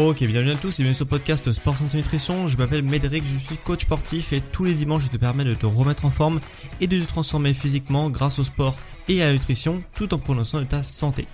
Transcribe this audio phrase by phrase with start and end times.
[0.00, 2.46] Ok, bienvenue à tous et bienvenue sur le podcast Sport Santé Nutrition.
[2.46, 5.54] Je m'appelle Médéric, je suis coach sportif et tous les dimanches je te permets de
[5.54, 6.40] te remettre en forme
[6.80, 8.76] et de te transformer physiquement grâce au sport
[9.08, 11.26] et à la nutrition tout en prononçant de ta santé.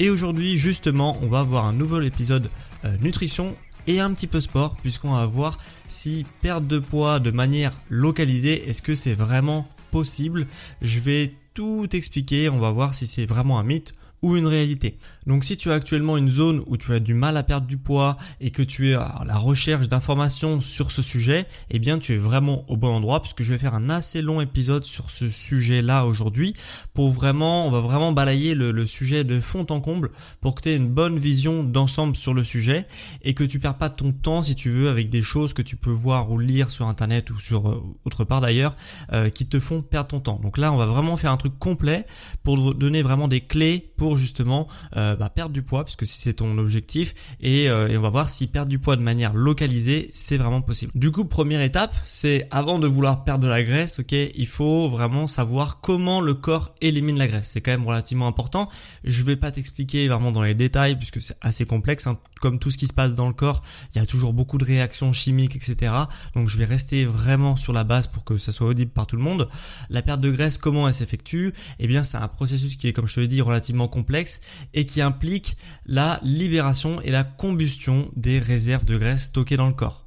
[0.00, 2.50] Et aujourd'hui justement on va avoir un nouvel épisode
[2.84, 3.54] euh, nutrition
[3.86, 8.68] et un petit peu sport puisqu'on va voir si perdre de poids de manière localisée,
[8.68, 10.46] est-ce que c'est vraiment possible?
[10.82, 13.94] Je vais tout expliquer, on va voir si c'est vraiment un mythe
[14.32, 14.98] une réalité.
[15.26, 17.78] Donc si tu as actuellement une zone où tu as du mal à perdre du
[17.78, 22.14] poids et que tu es à la recherche d'informations sur ce sujet, eh bien tu
[22.14, 25.30] es vraiment au bon endroit puisque je vais faire un assez long épisode sur ce
[25.30, 26.54] sujet-là aujourd'hui
[26.92, 30.68] pour vraiment, on va vraiment balayer le, sujet de fond en comble pour que tu
[30.68, 32.86] aies une bonne vision d'ensemble sur le sujet
[33.22, 35.76] et que tu perds pas ton temps si tu veux avec des choses que tu
[35.76, 38.76] peux voir ou lire sur internet ou sur euh, autre part d'ailleurs
[39.12, 40.40] euh, qui te font perdre ton temps.
[40.42, 42.04] Donc là on va vraiment faire un truc complet
[42.42, 46.34] pour donner vraiment des clés pour justement euh, bah, perdre du poids, puisque si c'est
[46.34, 47.14] ton objectif,
[47.44, 50.92] euh, et, on va voir si perdre du poids de manière localisée, c'est vraiment possible.
[50.94, 54.88] Du coup, première étape, c'est avant de vouloir perdre de la graisse, ok, il faut
[54.88, 57.48] vraiment savoir comment le corps élimine la graisse.
[57.48, 58.68] C'est quand même relativement important.
[59.04, 62.06] Je vais pas t'expliquer vraiment dans les détails, puisque c'est assez complexe.
[62.06, 62.18] Hein.
[62.40, 63.62] Comme tout ce qui se passe dans le corps,
[63.94, 65.92] il y a toujours beaucoup de réactions chimiques, etc.
[66.34, 69.16] Donc je vais rester vraiment sur la base pour que ça soit audible par tout
[69.16, 69.48] le monde.
[69.88, 71.52] La perte de graisse, comment elle s'effectue?
[71.78, 74.40] Eh bien, c'est un processus qui est, comme je te l'ai dit, relativement complexe
[74.74, 75.56] et qui implique
[75.86, 80.04] la libération et la combustion des réserves de graisse stockées dans le corps.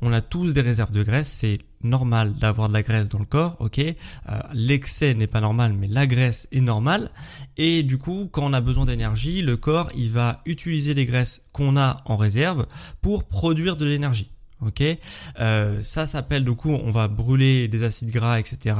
[0.00, 3.24] On a tous des réserves de graisse, c'est normal d'avoir de la graisse dans le
[3.24, 3.78] corps, ok?
[3.78, 3.94] Euh,
[4.52, 7.10] l'excès n'est pas normal, mais la graisse est normale.
[7.56, 11.48] Et du coup, quand on a besoin d'énergie, le corps il va utiliser les graisses
[11.52, 12.66] qu'on a en réserve
[13.00, 14.30] pour produire de l'énergie
[14.62, 14.82] ok
[15.40, 18.76] euh, Ça s'appelle du coup on va brûler des acides gras etc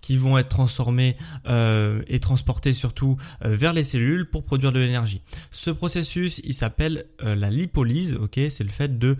[0.00, 1.16] qui vont être transformés
[1.46, 5.22] euh, et transportés surtout euh, vers les cellules pour produire de l'énergie.
[5.50, 9.16] Ce processus il s'appelle la lipolyse, ok C'est le fait de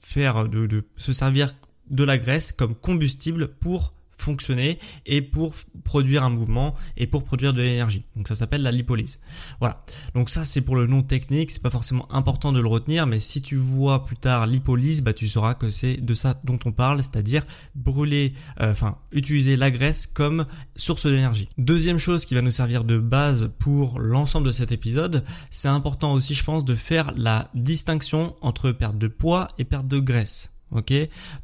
[0.00, 1.54] faire de, de se servir
[1.90, 5.54] de la graisse comme combustible pour fonctionner et pour
[5.84, 8.04] produire un mouvement et pour produire de l'énergie.
[8.16, 9.18] Donc ça s'appelle la lipolyse.
[9.60, 9.84] Voilà.
[10.14, 13.20] Donc ça c'est pour le nom technique, c'est pas forcément important de le retenir, mais
[13.20, 16.72] si tu vois plus tard lipolyse, bah tu sauras que c'est de ça dont on
[16.72, 17.44] parle, c'est-à-dire
[17.74, 21.48] brûler, euh, enfin utiliser la graisse comme source d'énergie.
[21.58, 26.12] Deuxième chose qui va nous servir de base pour l'ensemble de cet épisode, c'est important
[26.12, 30.55] aussi je pense de faire la distinction entre perte de poids et perte de graisse.
[30.72, 30.92] Ok,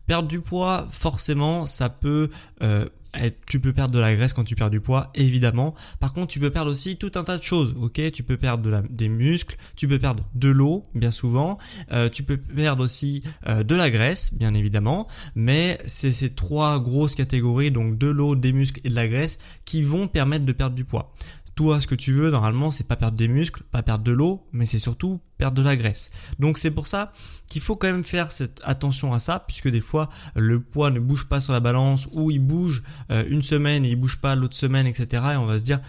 [0.07, 2.29] perdre du poids, forcément, ça peut
[2.63, 5.75] euh, être, tu peux perdre de la graisse quand tu perds du poids, évidemment.
[6.01, 7.75] Par contre, tu peux perdre aussi tout un tas de choses.
[7.81, 11.59] Ok, tu peux perdre des muscles, tu peux perdre de l'eau, bien souvent.
[11.93, 15.07] Euh, tu peux perdre aussi euh, de la graisse, bien évidemment.
[15.35, 19.39] Mais c'est ces trois grosses catégories, donc de l'eau, des muscles et de la graisse,
[19.65, 21.15] qui vont permettre de perdre du poids
[21.55, 24.47] toi, ce que tu veux, normalement, c'est pas perdre des muscles, pas perdre de l'eau,
[24.53, 26.11] mais c'est surtout perdre de la graisse.
[26.39, 27.13] Donc c'est pour ça
[27.49, 31.01] qu'il faut quand même faire cette attention à ça, puisque des fois le poids ne
[31.01, 34.35] bouge pas sur la balance, ou il bouge euh, une semaine et il bouge pas
[34.35, 35.23] l'autre semaine, etc.
[35.33, 35.81] Et on va se dire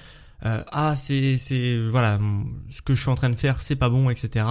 [0.46, 2.20] euh, ah c'est c'est voilà
[2.70, 4.46] ce que je suis en train de faire c'est pas bon etc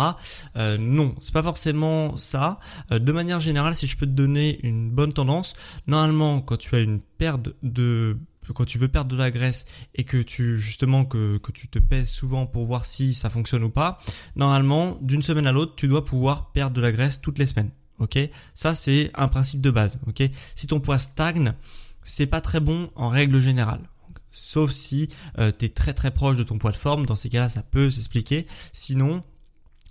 [0.56, 2.58] euh, non c'est pas forcément ça
[2.92, 5.54] euh, de manière générale si je peux te donner une bonne tendance
[5.86, 8.16] normalement quand tu as une perte de
[8.52, 11.78] quand tu veux perdre de la graisse et que tu justement que, que tu te
[11.78, 13.96] pèses souvent pour voir si ça fonctionne ou pas,
[14.36, 17.70] normalement d'une semaine à l'autre tu dois pouvoir perdre de la graisse toutes les semaines.
[17.98, 18.18] Ok,
[18.54, 20.00] ça c'est un principe de base.
[20.06, 20.22] Ok,
[20.56, 21.54] si ton poids stagne,
[22.02, 23.88] c'est pas très bon en règle générale.
[24.30, 25.08] Sauf si
[25.38, 27.62] euh, tu es très très proche de ton poids de forme, dans ces cas-là ça
[27.62, 28.46] peut s'expliquer.
[28.72, 29.22] Sinon,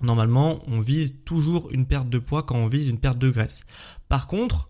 [0.02, 3.66] normalement, on vise toujours une perte de poids quand on vise une perte de graisse.
[4.10, 4.68] Par contre,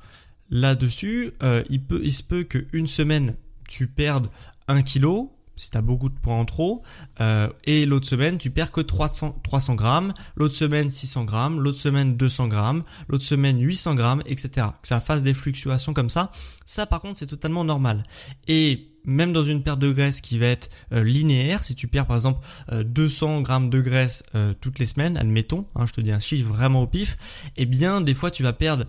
[0.50, 3.36] là-dessus, euh, il, peut, il se peut qu'une semaine,
[3.72, 4.28] tu perdes
[4.68, 6.82] 1 kg, si tu beaucoup de poids en trop,
[7.22, 11.78] euh, et l'autre semaine, tu perds que 300, 300 grammes, l'autre semaine 600 grammes, l'autre
[11.80, 14.68] semaine 200 grammes, l'autre semaine 800 grammes, etc.
[14.82, 16.32] Que ça fasse des fluctuations comme ça,
[16.66, 18.04] ça par contre c'est totalement normal.
[18.48, 22.06] Et même dans une perte de graisse qui va être euh, linéaire, si tu perds
[22.06, 26.02] par exemple 200 euh, grammes de graisse euh, toutes les semaines, admettons, hein, je te
[26.02, 27.18] dis un chiffre vraiment au pif,
[27.58, 28.86] eh bien des fois tu vas perdre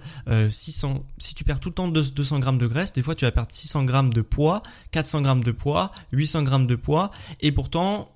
[0.51, 3.33] 600, si tu perds tout le temps 200 grammes de graisse, des fois tu vas
[3.33, 7.11] perdre 600 grammes de poids, 400 grammes de poids, 800 grammes de poids,
[7.41, 8.09] et pourtant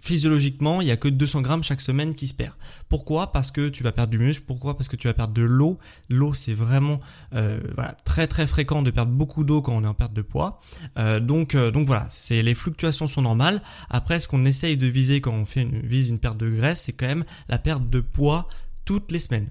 [0.00, 2.54] physiologiquement, il n'y a que 200 grammes chaque semaine qui se perd.
[2.88, 3.32] Pourquoi?
[3.32, 4.44] Parce que tu vas perdre du muscle.
[4.46, 4.76] Pourquoi?
[4.76, 5.78] Parce que tu vas perdre de l'eau.
[6.08, 7.00] L'eau, c'est vraiment
[7.34, 7.60] euh,
[8.04, 10.60] très très fréquent de perdre beaucoup d'eau quand on est en perte de poids.
[10.98, 13.62] Euh, donc euh, donc voilà, c'est les fluctuations sont normales.
[13.88, 16.82] Après, ce qu'on essaye de viser quand on fait une, vise une perte de graisse,
[16.82, 18.48] c'est quand même la perte de poids
[18.84, 19.48] toutes les semaines.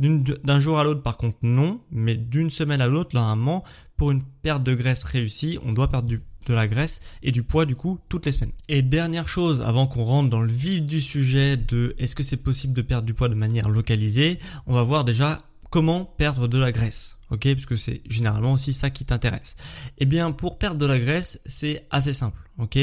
[0.00, 1.80] D'un jour à l'autre, par contre, non.
[1.90, 3.64] Mais d'une semaine à l'autre, normalement,
[3.96, 7.42] pour une perte de graisse réussie, on doit perdre du de la graisse et du
[7.42, 8.52] poids du coup toutes les semaines.
[8.68, 12.38] Et dernière chose avant qu'on rentre dans le vif du sujet de est-ce que c'est
[12.38, 15.38] possible de perdre du poids de manière localisée, on va voir déjà
[15.70, 17.16] comment perdre de la graisse.
[17.30, 19.56] Ok, puisque c'est généralement aussi ça qui t'intéresse.
[19.98, 22.38] Eh bien, pour perdre de la graisse, c'est assez simple.
[22.58, 22.78] Ok,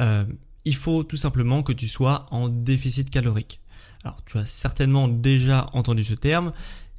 [0.00, 0.24] euh,
[0.64, 3.60] il faut tout simplement que tu sois en déficit calorique.
[4.02, 6.52] Alors, tu as certainement déjà entendu ce terme.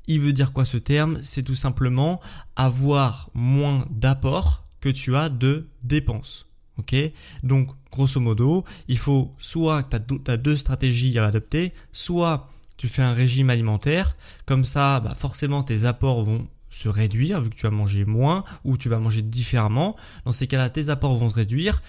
[0.08, 1.20] Il veut dire quoi ce terme?
[1.22, 2.20] C'est tout simplement
[2.56, 6.48] avoir moins d'apport tu as de dépenses.
[6.78, 6.96] Ok?
[7.44, 12.88] Donc, grosso modo, il faut soit que tu as deux stratégies à adopter, soit tu
[12.88, 17.56] fais un régime alimentaire, comme ça, bah forcément tes apports vont se réduire vu que
[17.56, 19.96] tu vas manger moins ou tu vas manger différemment.
[20.26, 21.82] Dans ces cas-là, tes apports vont se réduire,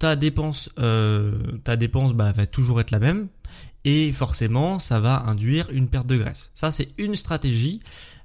[0.00, 3.28] ta dépense, euh, ta dépense bah, va toujours être la même
[3.84, 6.50] et forcément, ça va induire une perte de graisse.
[6.54, 7.80] Ça, c'est une stratégie.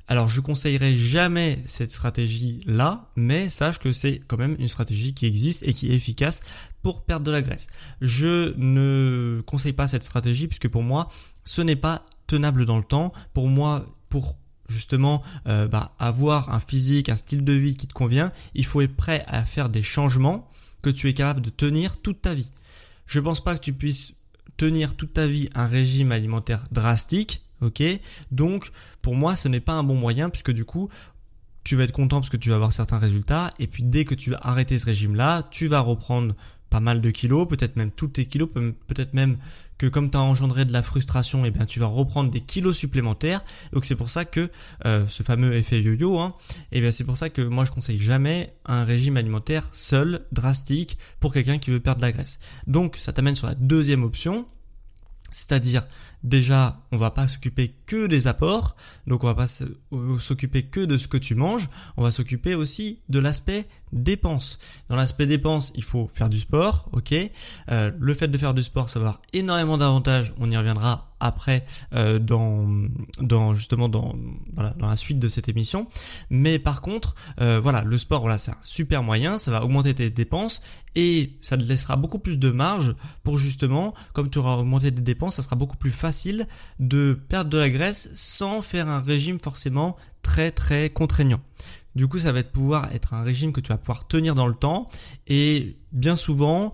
[0.07, 5.13] Alors je conseillerais jamais cette stratégie là, mais sache que c'est quand même une stratégie
[5.13, 6.41] qui existe et qui est efficace
[6.81, 7.67] pour perdre de la graisse.
[7.99, 11.09] Je ne conseille pas cette stratégie puisque pour moi
[11.43, 13.11] ce n'est pas tenable dans le temps.
[13.33, 14.37] Pour moi, pour
[14.69, 18.81] justement euh, bah, avoir un physique, un style de vie qui te convient, il faut
[18.81, 20.49] être prêt à faire des changements
[20.81, 22.51] que tu es capable de tenir toute ta vie.
[23.05, 24.21] Je pense pas que tu puisses
[24.55, 27.83] tenir toute ta vie un régime alimentaire drastique Ok
[28.31, 28.71] Donc,
[29.01, 30.89] pour moi, ce n'est pas un bon moyen puisque du coup,
[31.63, 33.49] tu vas être content parce que tu vas avoir certains résultats.
[33.59, 36.35] Et puis, dès que tu vas arrêter ce régime-là, tu vas reprendre
[36.69, 38.49] pas mal de kilos, peut-être même tous tes kilos,
[38.87, 39.37] peut-être même
[39.77, 42.41] que comme tu as engendré de la frustration, et eh bien tu vas reprendre des
[42.41, 43.43] kilos supplémentaires.
[43.73, 44.49] Donc c'est pour ça que
[44.85, 46.33] euh, ce fameux effet yo-yo, hein,
[46.71, 50.25] et eh bien c'est pour ça que moi je conseille jamais un régime alimentaire seul,
[50.31, 52.39] drastique, pour quelqu'un qui veut perdre de la graisse.
[52.65, 54.45] Donc ça t'amène sur la deuxième option,
[55.31, 55.83] c'est-à-dire
[56.27, 58.75] déjà, on va pas s'occuper que des apports,
[59.07, 59.47] donc on va pas
[59.93, 64.59] euh, s'occuper que de ce que tu manges, on va s'occuper aussi de l'aspect dépenses.
[64.89, 67.13] Dans l'aspect dépenses, il faut faire du sport, ok.
[67.71, 70.33] Euh, le fait de faire du sport, ça va avoir énormément d'avantages.
[70.39, 74.15] On y reviendra après euh, dans, justement dans
[74.55, 75.87] la suite de cette émission.
[76.29, 79.37] Mais par contre, voilà, le sport, voilà, c'est un super moyen.
[79.37, 80.61] Ça va augmenter tes dépenses
[80.95, 85.01] et ça te laissera beaucoup plus de marge pour justement, comme tu auras augmenté tes
[85.01, 86.16] dépenses, ça sera beaucoup plus facile
[86.79, 91.41] de perdre de la graisse sans faire un régime forcément très très contraignant.
[91.95, 94.45] Du coup, ça va être pouvoir être un régime que tu vas pouvoir tenir dans
[94.47, 94.87] le temps.
[95.25, 96.73] Et bien souvent,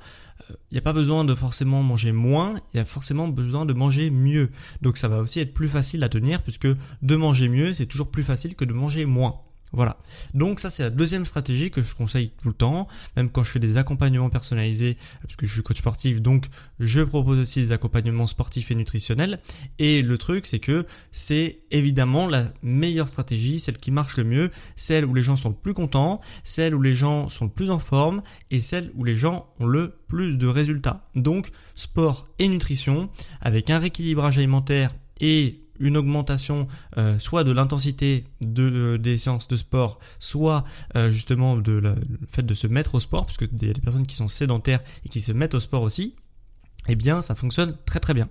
[0.50, 3.65] il euh, n'y a pas besoin de forcément manger moins, il y a forcément besoin
[3.65, 4.50] de manger mieux.
[4.81, 8.12] Donc ça va aussi être plus facile à tenir puisque de manger mieux, c'est toujours
[8.12, 9.39] plus facile que de manger moins.
[9.74, 9.98] Voilà.
[10.36, 12.88] Donc ça c'est la deuxième stratégie que je conseille tout le temps,
[13.18, 16.46] même quand je fais des accompagnements personnalisés, parce que je suis coach sportif, donc
[16.80, 19.39] je propose aussi des accompagnements sportifs et nutritionnels.
[19.80, 24.51] Et le truc c'est que c'est évidemment la meilleure stratégie, celle qui marche le mieux,
[24.75, 27.72] celle où les gens sont le plus contents, celle où les gens sont le plus
[27.72, 31.10] en forme et celle où les gens ont le plus de résultats.
[31.15, 33.10] Donc sport et nutrition
[33.42, 39.48] avec un rééquilibrage alimentaire et une augmentation euh, soit de l'intensité de, euh, des séances
[39.48, 40.63] de sport, soit
[40.96, 41.96] euh, justement de le
[42.30, 44.82] fait de se mettre au sport, puisque il y a des personnes qui sont sédentaires
[45.06, 46.15] et qui se mettent au sport aussi,
[46.88, 48.30] eh bien ça fonctionne très très bien.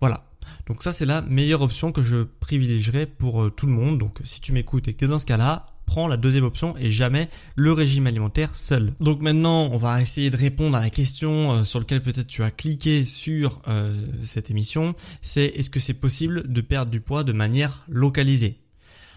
[0.00, 0.24] Voilà.
[0.66, 3.98] Donc ça c'est la meilleure option que je privilégierais pour tout le monde.
[3.98, 6.90] Donc si tu m'écoutes et que tu dans ce cas-là, prends la deuxième option et
[6.90, 8.92] jamais le régime alimentaire seul.
[9.00, 12.42] Donc maintenant, on va essayer de répondre à la question euh, sur laquelle peut-être tu
[12.42, 17.24] as cliqué sur euh, cette émission, c'est est-ce que c'est possible de perdre du poids
[17.24, 18.58] de manière localisée?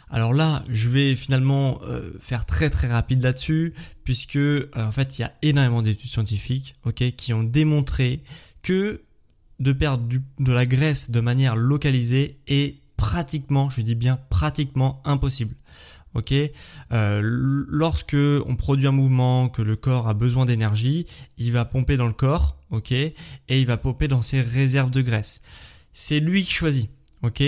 [0.09, 3.73] Alors là, je vais finalement euh, faire très très rapide là-dessus,
[4.05, 4.39] puisque
[4.73, 6.75] en fait, il y a énormément d'études scientifiques,
[7.17, 8.23] qui ont démontré
[8.61, 9.01] que
[9.59, 10.05] de perdre
[10.39, 15.55] de la graisse de manière localisée est pratiquement, je dis bien pratiquement impossible.
[16.13, 16.33] Ok,
[16.91, 21.05] euh, lorsque on produit un mouvement, que le corps a besoin d'énergie,
[21.37, 23.15] il va pomper dans le corps, ok, et
[23.47, 25.41] il va pomper dans ses réserves de graisse.
[25.93, 26.89] C'est lui qui choisit,
[27.23, 27.41] ok?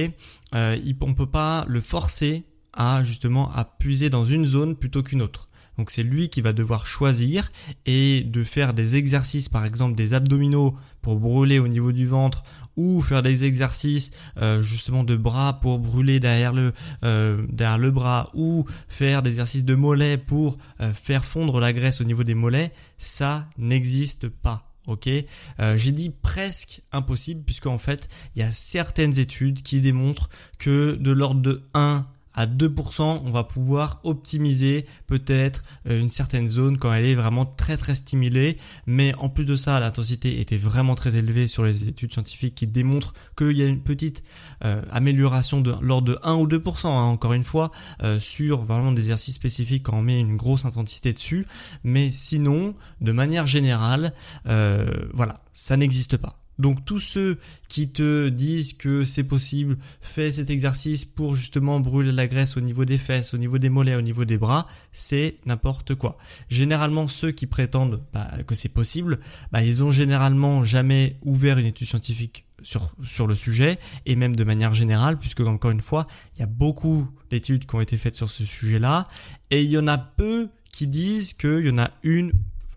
[0.55, 5.03] Euh, il, on peut pas le forcer à justement à puiser dans une zone plutôt
[5.03, 5.47] qu'une autre.
[5.77, 7.51] Donc c'est lui qui va devoir choisir
[7.85, 12.43] et de faire des exercices, par exemple des abdominaux pour brûler au niveau du ventre
[12.77, 17.91] ou faire des exercices euh, justement de bras pour brûler derrière le euh, derrière le
[17.91, 22.23] bras ou faire des exercices de mollets pour euh, faire fondre la graisse au niveau
[22.23, 24.69] des mollets, ça n'existe pas.
[24.85, 30.29] Ok, j'ai dit presque impossible puisque en fait il y a certaines études qui démontrent
[30.59, 36.47] que de l'ordre de 1 à 2%, on va pouvoir optimiser peut-être euh, une certaine
[36.47, 38.57] zone quand elle est vraiment très très stimulée.
[38.85, 42.67] Mais en plus de ça, l'intensité était vraiment très élevée sur les études scientifiques qui
[42.67, 44.23] démontrent qu'il y a une petite
[44.63, 47.71] euh, amélioration de l'ordre de 1 ou 2%, hein, encore une fois,
[48.03, 51.45] euh, sur vraiment des exercices spécifiques quand on met une grosse intensité dessus.
[51.83, 54.13] Mais sinon, de manière générale,
[54.45, 56.42] voilà, ça n'existe pas.
[56.59, 62.11] Donc tous ceux qui te disent que c'est possible, fais cet exercice pour justement brûler
[62.11, 65.37] la graisse au niveau des fesses, au niveau des mollets, au niveau des bras, c'est
[65.45, 66.17] n'importe quoi.
[66.49, 69.19] Généralement ceux qui prétendent bah, que c'est possible,
[69.51, 74.35] bah, ils ont généralement jamais ouvert une étude scientifique sur, sur le sujet et même
[74.35, 77.97] de manière générale puisque encore une fois il y a beaucoup d'études qui ont été
[77.97, 79.07] faites sur ce sujet là
[79.51, 82.31] et il y en a peu qui disent qu'il y en a une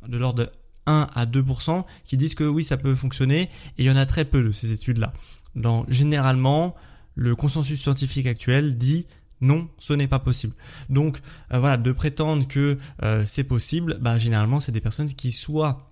[0.08, 0.50] de l'ordre
[0.86, 4.06] 1 à 2% qui disent que oui, ça peut fonctionner, et il y en a
[4.06, 5.12] très peu de ces études-là.
[5.88, 6.74] Généralement,
[7.14, 9.06] le consensus scientifique actuel dit
[9.40, 10.54] non, ce n'est pas possible.
[10.88, 11.18] Donc
[11.52, 15.85] euh, voilà, de prétendre que euh, c'est possible, bah, généralement c'est des personnes qui soit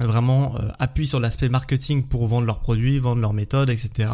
[0.00, 4.10] vraiment euh, appuient sur l'aspect marketing pour vendre leurs produits, vendre leurs méthodes, etc.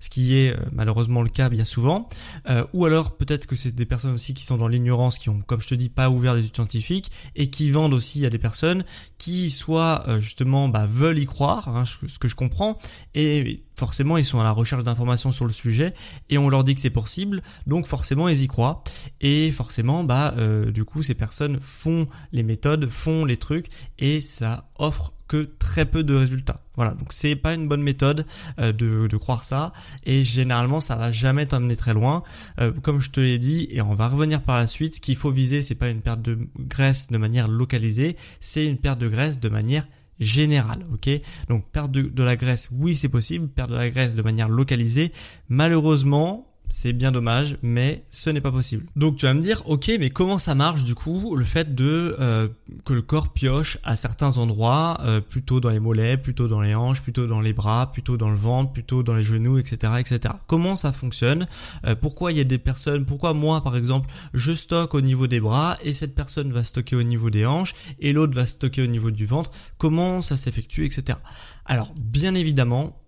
[0.00, 2.08] Ce qui est euh, malheureusement le cas bien souvent.
[2.48, 5.40] Euh, ou alors peut-être que c'est des personnes aussi qui sont dans l'ignorance, qui ont,
[5.46, 8.84] comme je te dis, pas ouvert d'études scientifiques et qui vendent aussi à des personnes
[9.18, 12.78] qui soit justement bah, veulent y croire, hein, ce que je comprends,
[13.14, 15.94] et forcément ils sont à la recherche d'informations sur le sujet
[16.30, 18.82] et on leur dit que c'est possible, donc forcément ils y croient
[19.20, 20.34] et forcément bah
[20.66, 23.66] du coup ces personnes font les méthodes, font les trucs
[23.98, 26.60] et ça offre que très peu de résultats.
[26.76, 28.26] Voilà, donc c'est pas une bonne méthode
[28.58, 29.72] euh, de, de, croire ça
[30.04, 32.22] et généralement ça va jamais t'emmener très loin.
[32.60, 35.16] Euh, comme je te l'ai dit et on va revenir par la suite, ce qu'il
[35.16, 39.08] faut viser c'est pas une perte de graisse de manière localisée, c'est une perte de
[39.08, 39.86] graisse de manière
[40.20, 41.10] générale, ok?
[41.48, 44.48] Donc perdre de, de la graisse, oui c'est possible, perdre de la graisse de manière
[44.48, 45.12] localisée,
[45.48, 48.86] malheureusement c'est bien dommage, mais ce n'est pas possible.
[48.96, 52.16] Donc tu vas me dire, ok, mais comment ça marche du coup le fait de
[52.18, 52.48] euh,
[52.84, 56.74] que le corps pioche à certains endroits, euh, plutôt dans les mollets, plutôt dans les
[56.74, 60.34] hanches, plutôt dans les bras, plutôt dans le ventre, plutôt dans les genoux, etc., etc.
[60.46, 61.46] Comment ça fonctionne?
[61.86, 65.26] Euh, Pourquoi il y a des personnes Pourquoi moi, par exemple, je stocke au niveau
[65.26, 68.82] des bras et cette personne va stocker au niveau des hanches et l'autre va stocker
[68.82, 69.50] au niveau du ventre?
[69.78, 71.18] Comment ça s'effectue, etc.
[71.66, 73.00] Alors, bien évidemment,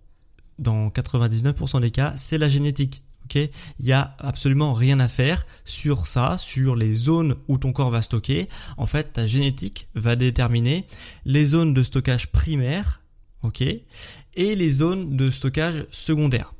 [0.59, 3.03] dans 99% des cas, c'est la génétique.
[3.35, 7.91] Il y a absolument rien à faire sur ça, sur les zones où ton corps
[7.91, 8.47] va stocker.
[8.77, 10.85] En fait, ta génétique va déterminer
[11.25, 13.01] les zones de stockage primaire,
[13.43, 16.53] ok, et les zones de stockage secondaire.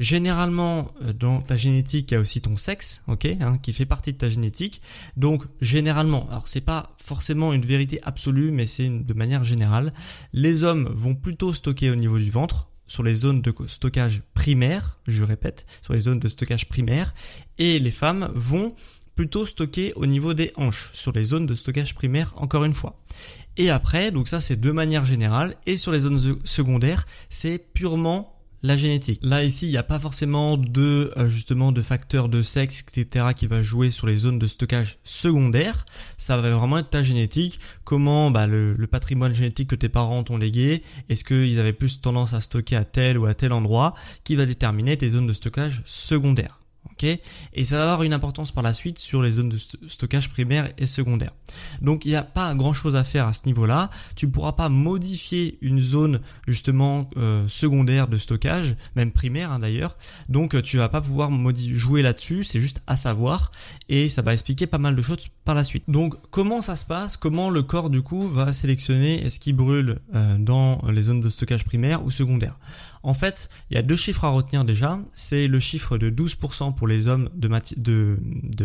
[0.00, 3.86] Généralement, euh, dans ta génétique, il y a aussi ton sexe, ok, hein, qui fait
[3.86, 4.80] partie de ta génétique.
[5.16, 9.92] Donc, généralement, alors c'est pas forcément une vérité absolue, mais c'est de manière générale,
[10.32, 14.98] les hommes vont plutôt stocker au niveau du ventre, sur les zones de stockage primaire,
[15.06, 17.14] je répète, sur les zones de stockage primaire,
[17.58, 18.74] et les femmes vont
[19.14, 23.00] plutôt stocker au niveau des hanches, sur les zones de stockage primaire encore une fois.
[23.56, 28.33] Et après, donc ça c'est de manière générale, et sur les zones secondaires, c'est purement
[28.64, 29.20] la génétique.
[29.22, 33.26] Là ici, il n'y a pas forcément de euh, justement de facteurs de sexe, etc.
[33.36, 35.84] qui va jouer sur les zones de stockage secondaires.
[36.16, 40.38] Ça va vraiment être ta génétique, comment bah, le, patrimoine génétique que tes parents t'ont
[40.38, 43.92] légué, est-ce qu'ils avaient plus tendance à stocker à tel ou à tel endroit,
[44.24, 45.82] qui va déterminer tes zones de stockage
[47.02, 50.68] et ça va avoir une importance par la suite sur les zones de stockage primaire
[50.78, 51.32] et secondaire.
[51.80, 53.90] Donc il n'y a pas grand chose à faire à ce niveau-là.
[54.16, 59.58] Tu ne pourras pas modifier une zone justement euh, secondaire de stockage, même primaire hein,
[59.58, 59.96] d'ailleurs.
[60.28, 61.30] Donc tu vas pas pouvoir
[61.72, 63.52] jouer là-dessus, c'est juste à savoir
[63.88, 65.84] et ça va expliquer pas mal de choses par la suite.
[65.88, 67.16] Donc comment ça se passe?
[67.16, 71.28] Comment le corps du coup va sélectionner est-ce qu'il brûle euh, dans les zones de
[71.28, 72.56] stockage primaire ou secondaire?
[73.04, 74.98] En fait, il y a deux chiffres à retenir déjà.
[75.12, 77.48] C'est le chiffre de 12% pour les hommes de,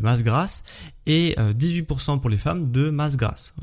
[0.01, 0.63] masse grasse
[1.05, 3.55] et 18% euh, pour les femmes de masse grasse.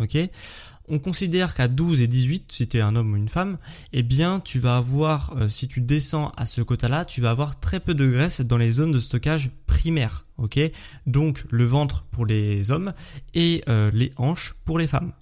[0.89, 3.59] On considère qu'à 12 et 18, si tu es un homme ou une femme,
[3.93, 7.59] eh bien tu vas avoir, euh, si tu descends à ce quota-là, tu vas avoir
[7.59, 10.27] très peu de graisse dans les zones de stockage primaires.
[10.39, 10.61] ok?
[11.07, 12.93] Donc le ventre pour les hommes
[13.35, 15.13] et euh, les hanches pour les femmes.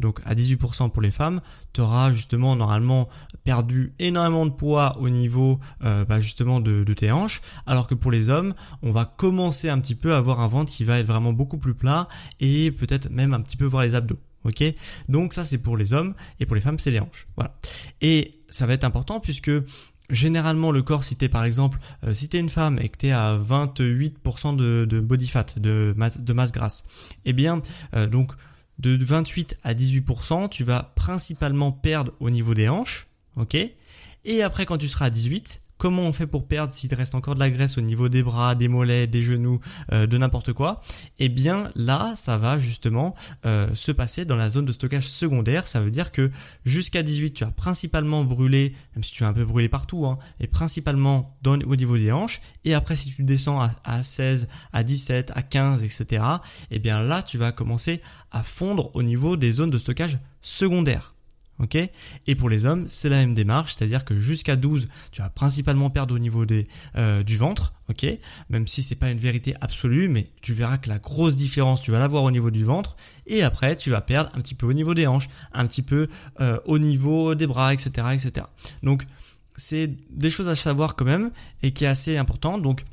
[0.00, 1.40] Donc à 18% pour les femmes,
[1.72, 3.08] tu auras justement normalement
[3.44, 8.10] perdu énormément de poids au niveau euh, bah, justement de, tes hanches, alors que pour
[8.10, 11.06] les hommes, on va commencer un petit peu à avoir un ventre qui va être
[11.06, 12.08] vraiment beaucoup plus plat
[12.40, 14.18] et peut-être même un petit peu voir les abdos.
[14.44, 14.62] Ok?
[15.08, 17.26] Donc ça c'est pour les hommes et pour les femmes c'est les hanches.
[17.36, 17.54] Voilà.
[18.00, 19.50] Et ça va être important puisque
[20.10, 23.10] généralement le corps si t'es par exemple euh, si t'es une femme et que t'es
[23.10, 26.84] à 28% de, body fat de masse, de masse grasse
[27.24, 27.60] eh bien
[27.94, 28.32] euh, donc
[28.78, 33.56] de 28 à 18% tu vas principalement perdre au niveau des hanches ok?
[34.24, 37.34] Et après quand tu seras à 18 Comment on fait pour perdre s'il reste encore
[37.34, 39.60] de la graisse au niveau des bras, des mollets, des genoux,
[39.92, 40.80] euh, de n'importe quoi?
[41.18, 43.14] Eh bien là, ça va justement
[43.44, 45.66] euh, se passer dans la zone de stockage secondaire.
[45.66, 46.30] Ça veut dire que
[46.64, 50.16] jusqu'à 18, tu as principalement brûlé, même si tu as un peu brûlé partout, hein,
[50.40, 52.40] et principalement au niveau des hanches.
[52.64, 56.24] Et après, si tu descends à, à 16, à 17, à 15, etc.,
[56.70, 61.15] eh bien là, tu vas commencer à fondre au niveau des zones de stockage secondaires
[61.58, 61.76] ok
[62.26, 65.90] Et pour les hommes, c'est la même démarche, c'est-à-dire que jusqu'à 12, tu vas principalement
[65.90, 68.06] perdre au niveau des, euh, du ventre, ok
[68.50, 71.90] Même si c'est pas une vérité absolue, mais tu verras que la grosse différence, tu
[71.90, 72.96] vas l'avoir au niveau du ventre,
[73.26, 76.08] et après, tu vas perdre un petit peu au niveau des hanches, un petit peu
[76.40, 78.46] euh, au niveau des bras, etc., etc.
[78.82, 79.04] Donc,
[79.56, 81.30] c'est des choses à savoir quand même,
[81.62, 82.84] et qui est assez important, donc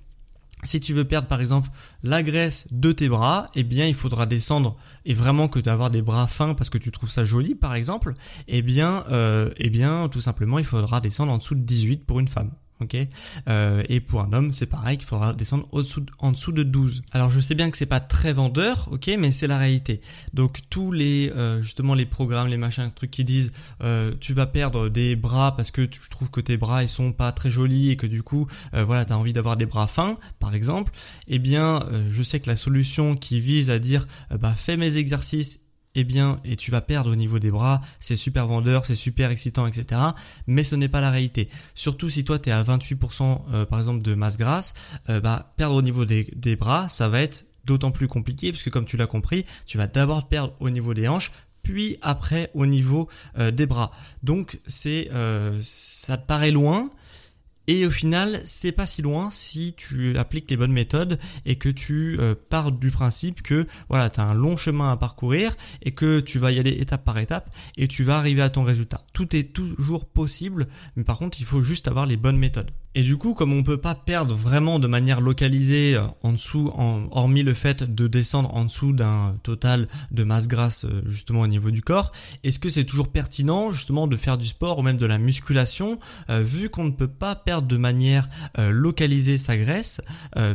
[0.64, 1.70] si tu veux perdre par exemple
[2.02, 5.92] la graisse de tes bras, eh bien il faudra descendre et vraiment que tu avoir
[5.92, 8.14] des bras fins parce que tu trouves ça joli par exemple,
[8.48, 12.20] eh bien euh, eh bien tout simplement il faudra descendre en dessous de 18 pour
[12.20, 12.52] une femme
[12.82, 12.98] ok
[13.48, 15.68] euh, Et pour un homme, c'est pareil, qu'il faudra descendre
[16.20, 17.04] en dessous de 12.
[17.12, 20.02] Alors je sais bien que c'est pas très vendeur, ok, mais c'est la réalité.
[20.34, 23.52] Donc tous les euh, justement les programmes, les machins, trucs qui disent
[23.82, 27.12] euh, tu vas perdre des bras parce que tu trouves que tes bras ils sont
[27.12, 30.18] pas très jolis et que du coup euh, voilà t'as envie d'avoir des bras fins,
[30.40, 30.92] par exemple.
[31.28, 34.08] Eh bien, euh, je sais que la solution qui vise à dire
[34.40, 38.16] bah fais mes exercices eh bien, et tu vas perdre au niveau des bras, c'est
[38.16, 40.02] super vendeur, c'est super excitant, etc.
[40.48, 41.50] Mais ce n'est pas la réalité.
[41.76, 44.74] Surtout si toi tu es à 28% euh, par exemple de masse grasse,
[45.10, 48.86] euh, bah, perdre au niveau des, bras, ça va être d'autant plus compliqué puisque comme
[48.86, 53.08] tu l'as compris, tu vas d'abord perdre au niveau des hanches, puis après au niveau
[53.38, 53.92] euh, des bras.
[54.24, 55.10] Donc c'est
[55.62, 56.90] ça te paraît loin,
[57.68, 61.70] et au final, c'est pas si loin si tu appliques les bonnes méthodes et que
[61.70, 65.92] tu euh, pars du principe que voilà, tu as un long chemin à parcourir et
[65.92, 69.06] que tu vas y aller étape par étape et tu vas arriver à ton résultat.
[69.14, 72.72] Tout est toujours possible, mais par contre, il faut juste avoir les bonnes méthodes.
[72.96, 76.72] Et du coup, comme on peut pas perdre vraiment de manière localisée euh, en dessous,
[77.12, 81.48] hormis le fait de descendre en dessous d'un total de masse grasse euh, justement au
[81.48, 82.12] niveau du corps,
[82.44, 86.00] est-ce que c'est toujours pertinent justement de faire du sport ou même de la musculation
[86.30, 90.02] euh, vu qu'on ne peut pas perdre de manière localisée sa graisse,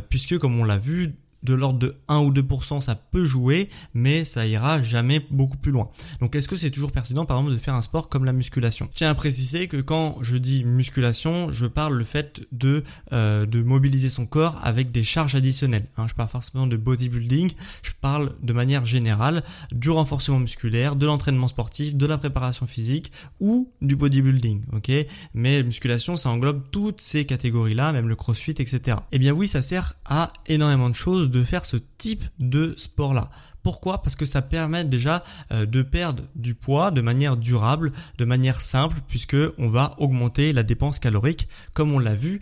[0.09, 4.23] puisque comme on l'a vu de l'ordre de 1 ou 2%, ça peut jouer, mais
[4.23, 5.89] ça ira jamais beaucoup plus loin.
[6.19, 8.89] Donc est-ce que c'est toujours pertinent par exemple de faire un sport comme la musculation?
[8.93, 13.61] Tiens à préciser que quand je dis musculation, je parle le fait de, euh, de
[13.61, 15.87] mobiliser son corps avec des charges additionnelles.
[15.97, 21.05] Hein, je parle forcément de bodybuilding, je parle de manière générale du renforcement musculaire, de
[21.05, 24.63] l'entraînement sportif, de la préparation physique ou du bodybuilding.
[24.73, 24.91] ok?
[25.33, 28.97] Mais musculation, ça englobe toutes ces catégories-là, même le crossfit, etc.
[29.11, 33.29] Eh bien oui, ça sert à énormément de choses de faire ce type de sport-là.
[33.63, 34.01] Pourquoi?
[34.01, 38.61] Parce que ça permet déjà euh, de perdre du poids de manière durable, de manière
[38.61, 42.41] simple, puisque on va augmenter la dépense calorique, comme on l'a vu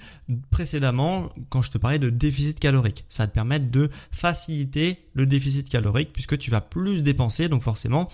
[0.51, 3.05] précédemment quand je te parlais de déficit calorique.
[3.09, 7.61] Ça va te permettre de faciliter le déficit calorique, puisque tu vas plus dépenser, donc
[7.61, 8.09] forcément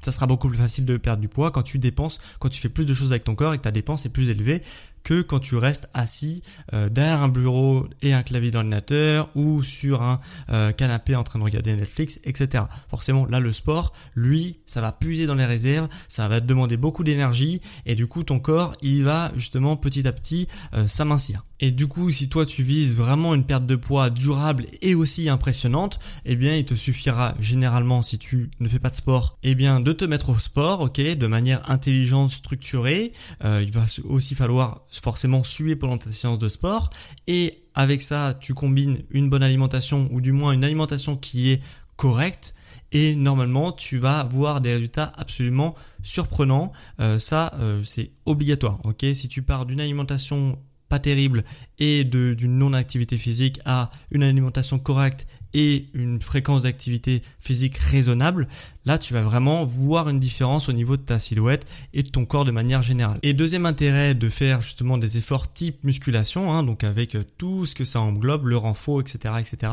[0.00, 2.68] ça sera beaucoup plus facile de perdre du poids quand tu dépenses, quand tu fais
[2.68, 4.62] plus de choses avec ton corps et que ta dépense est plus élevée
[5.04, 10.02] que quand tu restes assis euh, derrière un bureau et un clavier d'ordinateur ou sur
[10.02, 12.64] un euh, canapé en train de regarder Netflix, etc.
[12.88, 16.76] Forcément, là, le sport, lui, ça va puiser dans les réserves, ça va te demander
[16.76, 21.44] beaucoup d'énergie et du coup, ton corps, il va justement petit à petit euh, s'amincir.
[21.60, 25.28] Et du coup, si toi tu vises vraiment une perte de poids durable et aussi
[25.28, 29.56] impressionnante, eh bien, il te suffira généralement, si tu ne fais pas de sport, eh
[29.56, 33.12] bien, de te mettre au sport, ok, de manière intelligente, structurée.
[33.42, 36.90] il va aussi falloir forcément suer pendant ta séance de sport
[37.26, 41.62] et avec ça tu combines une bonne alimentation ou du moins une alimentation qui est
[41.96, 42.54] correcte
[42.92, 46.72] et normalement tu vas avoir des résultats absolument surprenants.
[47.00, 48.78] Euh, ça euh, c'est obligatoire.
[48.84, 51.44] Ok, si tu pars d'une alimentation pas terrible
[51.78, 58.48] et d'une non-activité physique à une alimentation correcte et une fréquence d'activité physique raisonnable,
[58.88, 62.24] là tu vas vraiment voir une différence au niveau de ta silhouette et de ton
[62.24, 63.18] corps de manière générale.
[63.22, 67.74] Et deuxième intérêt de faire justement des efforts type musculation, hein, donc avec tout ce
[67.74, 69.72] que ça englobe, le renfort, etc., etc.,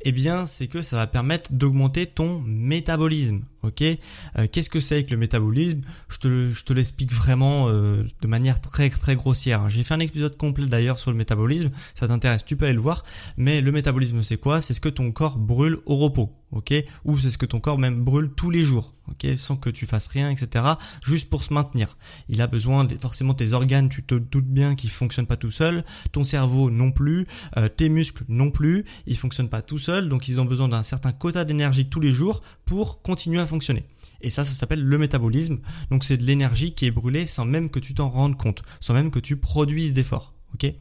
[0.00, 3.42] eh bien c'est que ça va permettre d'augmenter ton métabolisme.
[3.62, 5.80] Ok, euh, qu'est-ce que c'est que le métabolisme?
[6.08, 9.70] Je te, l'explique vraiment euh, de manière très très grossière.
[9.70, 11.70] J'ai fait un épisode complet d'ailleurs sur le métabolisme.
[11.94, 13.04] Ça t'intéresse, tu peux aller le voir.
[13.38, 14.60] Mais le métabolisme, c'est quoi?
[14.60, 16.72] C'est ce que ton corps brûle au repos ok
[17.04, 19.86] Ou c'est ce que ton corps même brûle tous les jours, ok Sans que tu
[19.86, 20.64] fasses rien, etc.
[21.04, 21.96] Juste pour se maintenir.
[22.28, 25.50] Il a besoin, de, forcément, tes organes, tu te doutes bien qu'ils fonctionnent pas tout
[25.50, 25.84] seuls.
[26.12, 30.08] Ton cerveau non plus, euh, tes muscles non plus, ils fonctionnent pas tout seuls.
[30.08, 33.86] Donc ils ont besoin d'un certain quota d'énergie tous les jours pour continuer à fonctionner.
[34.20, 35.58] Et ça, ça s'appelle le métabolisme.
[35.90, 38.94] Donc c'est de l'énergie qui est brûlée sans même que tu t'en rendes compte, sans
[38.94, 40.33] même que tu produises d'efforts.
[40.54, 40.72] Ok,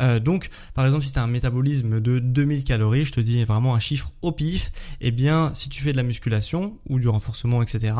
[0.00, 3.44] euh, donc par exemple si tu as un métabolisme de 2000 calories, je te dis
[3.44, 7.08] vraiment un chiffre au pif, eh bien si tu fais de la musculation ou du
[7.08, 7.92] renforcement, etc.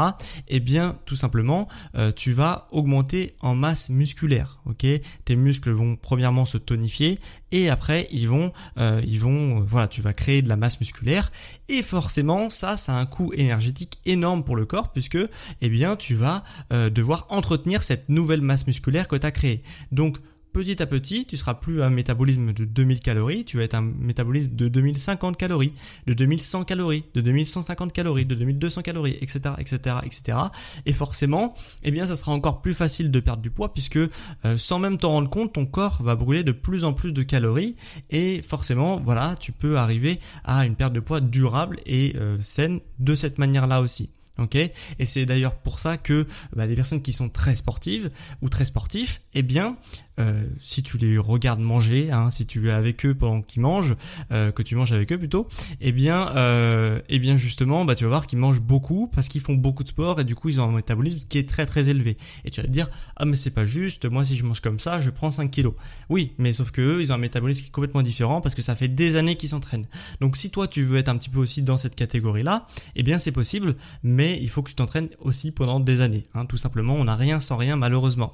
[0.49, 4.61] Eh bien tout simplement euh, tu vas augmenter en masse musculaire.
[4.65, 4.87] Ok,
[5.27, 7.19] tes muscles vont premièrement se tonifier
[7.53, 11.31] et après ils vont, euh, ils vont, voilà, tu vas créer de la masse musculaire
[11.69, 15.19] et forcément ça, ça a un coût énergétique énorme pour le corps puisque
[15.61, 19.63] eh bien tu vas devoir entretenir cette nouvelle masse musculaire que tu as créée.
[19.93, 20.17] Donc
[20.53, 23.83] petit à petit, tu seras plus un métabolisme de 2000 calories, tu vas être un
[23.83, 25.73] métabolisme de 2050 calories,
[26.07, 30.39] de 2100 calories, de 2150 calories, de 2200 calories, etc., etc., etc.
[30.87, 34.09] Et forcément, eh bien, ça sera encore plus facile de perdre du poids puisque euh,
[34.57, 37.77] sans même t'en rendre compte, ton corps va brûler de plus en plus de calories
[38.11, 42.81] et forcément, voilà, tu peux arriver à une perte de poids durable et euh, saine
[42.99, 44.11] de cette manière-là aussi.
[44.39, 44.55] Ok?
[44.55, 48.65] Et c'est d'ailleurs pour ça que bah, les personnes qui sont très sportives ou très
[48.65, 49.77] sportifs, eh bien,
[50.19, 53.97] euh, si tu les regardes manger, hein, si tu es avec eux pendant qu'ils mangent,
[54.33, 55.49] euh, que tu manges avec eux plutôt,
[55.81, 59.41] eh bien, euh, eh bien justement, bah tu vas voir qu'ils mangent beaucoup parce qu'ils
[59.41, 61.89] font beaucoup de sport et du coup ils ont un métabolisme qui est très très
[61.89, 62.17] élevé.
[62.45, 64.81] Et tu vas te dire ah mais c'est pas juste, moi si je mange comme
[64.81, 65.75] ça, je prends 5 kilos.
[66.09, 68.63] Oui, mais sauf que eux ils ont un métabolisme qui est complètement différent parce que
[68.63, 69.87] ça fait des années qu'ils s'entraînent.
[70.21, 73.03] Donc si toi tu veux être un petit peu aussi dans cette catégorie là, eh
[73.03, 76.25] bien c'est possible, mais il faut que tu t'entraînes aussi pendant des années.
[76.35, 78.33] Hein, tout simplement, on n'a rien sans rien malheureusement.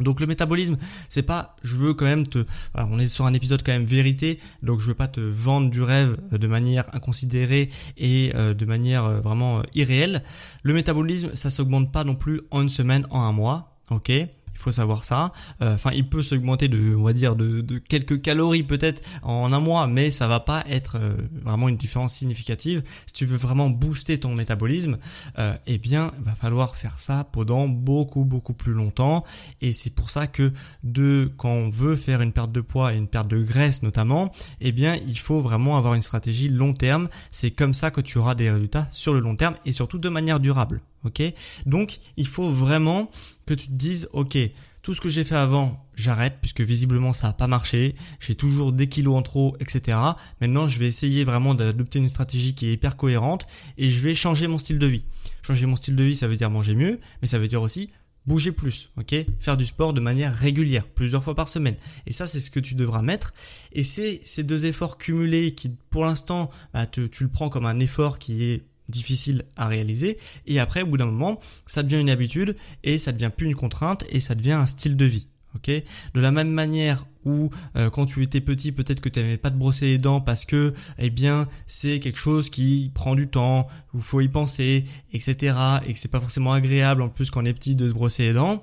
[0.00, 0.76] Donc le métabolisme,
[1.08, 4.38] c'est pas, je veux quand même te, on est sur un épisode quand même vérité,
[4.62, 9.04] donc je veux pas te vendre du rêve de manière inconsidérée et euh, de manière
[9.04, 10.22] euh, vraiment euh, irréelle.
[10.62, 14.12] Le métabolisme, ça s'augmente pas non plus en une semaine, en un mois, ok?
[14.60, 15.32] Faut savoir ça.
[15.62, 20.40] Euh, enfin, il peut s'augmenter de, quelques calories peut-être en un mois, mais ça va
[20.40, 22.82] pas être euh, vraiment une différence significative.
[23.06, 24.98] Si tu veux vraiment booster ton métabolisme,
[25.38, 29.24] euh, eh bien, va falloir faire ça pendant beaucoup beaucoup plus longtemps.
[29.60, 30.52] Et c'est pour ça que
[30.84, 34.30] de quand on veut faire une perte de poids et une perte de graisse notamment,
[34.60, 37.08] eh bien, il faut vraiment avoir une stratégie long terme.
[37.30, 40.08] C'est comme ça que tu auras des résultats sur le long terme et surtout de
[40.08, 40.80] manière durable.
[41.04, 41.22] Ok?
[41.66, 43.10] Donc, il faut vraiment
[43.46, 44.36] que tu te dises, ok,
[44.82, 47.94] tout ce que j'ai fait avant, j'arrête puisque visiblement ça n'a pas marché.
[48.18, 49.98] J'ai toujours des kilos en trop, etc.
[50.40, 54.14] Maintenant, je vais essayer vraiment d'adopter une stratégie qui est hyper cohérente et je vais
[54.14, 55.04] changer mon style de vie.
[55.42, 57.90] Changer mon style de vie, ça veut dire manger mieux, mais ça veut dire aussi
[58.26, 59.14] bouger plus, ok?
[59.38, 61.76] Faire du sport de manière régulière, plusieurs fois par semaine.
[62.06, 63.32] Et ça, c'est ce que tu devras mettre.
[63.72, 67.80] Et c'est ces deux efforts cumulés qui, pour l'instant, bah, tu le prends comme un
[67.80, 70.18] effort qui est difficile à réaliser.
[70.46, 73.54] Et après au bout d'un moment ça devient une habitude et ça devient plus une
[73.54, 75.70] contrainte et ça devient un style de vie ok?
[76.14, 79.50] De la même manière où euh, quand tu étais petit peut-être que tu n'avais pas
[79.50, 83.68] de brosser les dents parce que eh bien c'est quelque chose qui prend du temps
[83.92, 85.54] où faut y penser etc
[85.86, 88.28] et que c'est pas forcément agréable en plus quand on est petit de se brosser
[88.28, 88.62] les dents.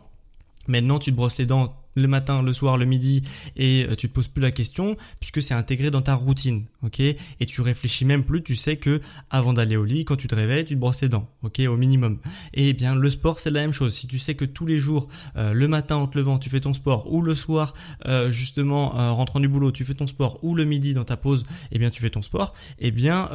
[0.68, 3.22] Maintenant tu te brosses les dents le matin, le soir, le midi
[3.56, 7.00] et euh, tu te poses plus la question puisque c'est intégré dans ta routine, ok?
[7.00, 10.36] Et tu réfléchis même plus, tu sais que avant d'aller au lit, quand tu te
[10.36, 11.60] réveilles, tu te brosses les dents, ok?
[11.68, 12.20] Au minimum.
[12.54, 13.94] Et bien le sport c'est la même chose.
[13.94, 16.60] Si tu sais que tous les jours, euh, le matin en te levant, tu fais
[16.60, 17.74] ton sport ou le soir
[18.08, 21.46] euh, justement rentrant du boulot, tu fais ton sport ou le midi dans ta pause,
[21.72, 23.30] et bien tu fais ton sport, et bien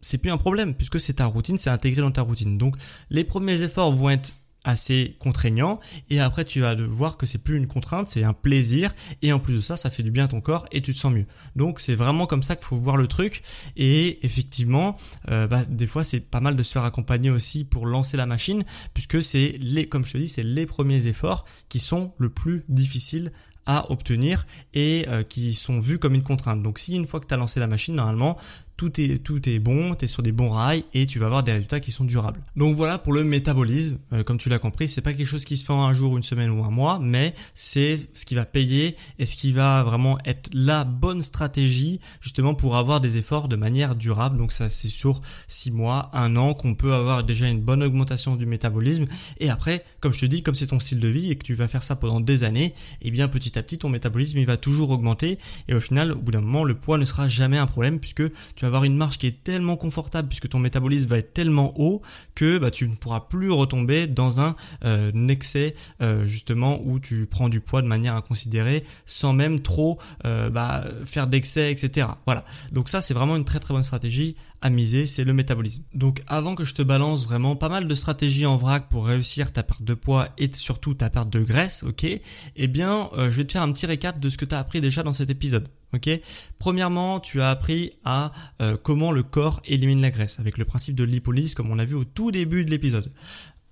[0.00, 2.56] c'est plus un problème puisque c'est ta routine, c'est intégré dans ta routine.
[2.56, 2.76] Donc
[3.10, 4.32] les premiers efforts vont être
[4.64, 5.80] assez contraignant.
[6.10, 8.94] Et après tu vas voir que c'est plus une contrainte c'est un plaisir.
[9.22, 11.12] Et en plus de ça ça fait du bien ton corps et tu te sens
[11.12, 11.26] mieux.
[11.56, 13.42] Donc c'est vraiment comme ça qu'il faut voir le truc.
[13.76, 14.96] Et effectivement
[15.30, 18.26] euh, bah, des fois c'est pas mal de se faire accompagner aussi pour lancer la
[18.26, 22.30] machine puisque c'est les comme je te dis c'est les premiers efforts qui sont le
[22.30, 23.32] plus difficiles
[23.66, 26.62] à obtenir et euh, qui sont vus comme une contrainte.
[26.62, 28.36] Donc si une fois que tu lancé la machine, normalement,
[28.76, 31.42] tout est, tout est bon, tu es sur des bons rails et tu vas avoir
[31.42, 32.40] des résultats qui sont durables.
[32.56, 33.98] Donc voilà pour le métabolisme.
[34.12, 36.16] Euh, comme tu l'as compris, c'est pas quelque chose qui se fait en un jour,
[36.16, 39.82] une semaine ou un mois, mais c'est ce qui va payer et ce qui va
[39.82, 44.38] vraiment être la bonne stratégie justement pour avoir des efforts de manière durable.
[44.38, 48.36] Donc ça c'est sur 6 mois, un an qu'on peut avoir déjà une bonne augmentation
[48.36, 49.06] du métabolisme
[49.38, 51.54] et après, comme je te dis, comme c'est ton style de vie et que tu
[51.54, 52.66] vas faire ça pendant des années,
[53.00, 56.12] et eh bien petit à petit ton métabolisme il va toujours augmenter et au final
[56.12, 58.22] au bout d'un moment le poids ne sera jamais un problème puisque
[58.54, 61.72] tu vas avoir une marge qui est tellement confortable puisque ton métabolisme va être tellement
[61.78, 62.02] haut
[62.34, 67.26] que bah, tu ne pourras plus retomber dans un, euh, excès euh, justement où tu
[67.26, 72.08] prends du poids de manière inconsidérée sans même trop euh, bah, faire d'excès etc.
[72.26, 75.82] Voilà donc ça c'est vraiment une très très bonne stratégie à miser, c'est le métabolisme.
[75.92, 79.52] Donc avant que je te balance vraiment pas mal de stratégies en vrac pour réussir
[79.52, 82.06] ta perte de poids et surtout ta perte de graisse, ok
[82.56, 84.58] Eh bien, euh, je vais te faire un petit récap de ce que tu as
[84.58, 85.68] appris déjà dans cet épisode.
[85.94, 86.08] Ok.
[86.58, 90.94] Premièrement, tu as appris à euh, comment le corps élimine la graisse avec le principe
[90.94, 93.12] de lipolyse, comme on a vu au tout début de l'épisode.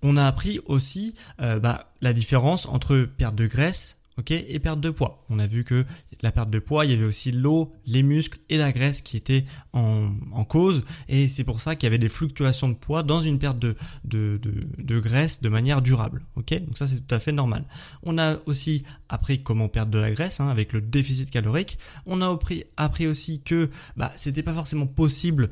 [0.02, 4.90] On a appris aussi euh, bah, la différence entre perte de graisse et perte de
[4.90, 5.24] poids.
[5.28, 5.84] On a vu que
[6.22, 9.16] la perte de poids, il y avait aussi l'eau, les muscles et la graisse qui
[9.16, 10.10] étaient en,
[10.48, 13.58] cause, et c'est pour ça qu'il y avait des fluctuations de poids dans une perte
[13.58, 14.40] de, de,
[14.78, 16.54] de, graisse de manière durable, ok.
[16.66, 17.64] Donc ça c'est tout à fait normal.
[18.02, 21.78] On a aussi appris comment perdre de la graisse hein, avec le déficit calorique.
[22.06, 25.50] On a appris, appris aussi que bah, c'était pas forcément possible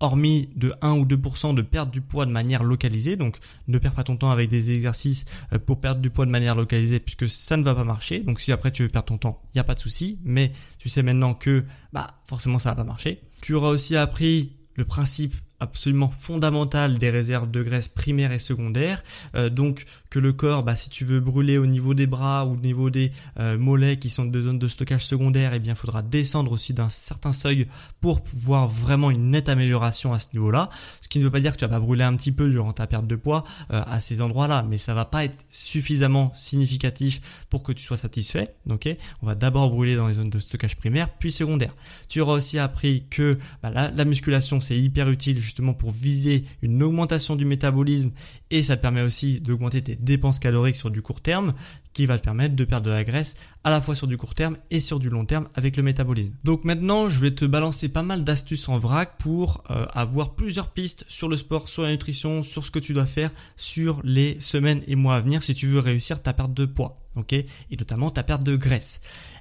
[0.00, 3.16] hormis de 1 ou 2% de perte du poids de manière localisée.
[3.16, 6.30] Donc ne perds pas ton temps avec des exercices euh, pour perdre du poids de
[6.30, 8.20] manière localisée puisque ça ne va pas marcher.
[8.20, 10.18] Donc si après tu veux perdre ton temps, il n'y a pas de souci.
[10.24, 13.20] Mais tu sais maintenant que bah forcément ça va pas marcher.
[13.42, 19.02] Tu auras aussi appris le principe absolument fondamental des réserves de graisse primaires et secondaires.
[19.34, 22.54] Euh, donc que le corps, bah, si tu veux brûler au niveau des bras ou
[22.54, 25.76] au niveau des euh, mollets qui sont de zones de stockage secondaire, eh bien, il
[25.76, 27.68] faudra descendre aussi d'un certain seuil
[28.00, 30.68] pour pouvoir vraiment une nette amélioration à ce niveau-là.
[31.00, 32.72] Ce qui ne veut pas dire que tu vas pas brûler un petit peu durant
[32.72, 37.46] ta perte de poids euh, à ces endroits-là, mais ça va pas être suffisamment significatif
[37.48, 38.54] pour que tu sois satisfait.
[38.68, 38.88] Ok,
[39.22, 41.74] on va d'abord brûler dans les zones de stockage primaire, puis secondaire.
[42.08, 46.44] Tu auras aussi appris que bah, la, la musculation c'est hyper utile justement pour viser
[46.62, 48.10] une augmentation du métabolisme
[48.50, 51.54] et ça te permet aussi d'augmenter tes dépenses caloriques sur du court terme
[51.92, 54.34] qui va te permettre de perdre de la graisse à la fois sur du court
[54.34, 56.34] terme et sur du long terme avec le métabolisme.
[56.44, 60.70] Donc maintenant, je vais te balancer pas mal d'astuces en vrac pour euh, avoir plusieurs
[60.70, 64.40] pistes sur le sport, sur la nutrition, sur ce que tu dois faire sur les
[64.40, 67.46] semaines et mois à venir si tu veux réussir ta perte de poids, ok, et
[67.78, 69.00] notamment ta perte de graisse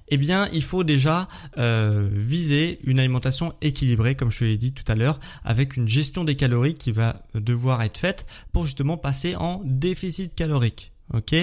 [0.10, 4.90] eh bien, il faut déjà euh, viser une alimentation équilibrée, comme je l'ai dit tout
[4.92, 9.36] à l'heure, avec une gestion des calories qui va devoir être faite pour justement passer
[9.36, 10.92] en déficit calorique.
[11.14, 11.36] Ok?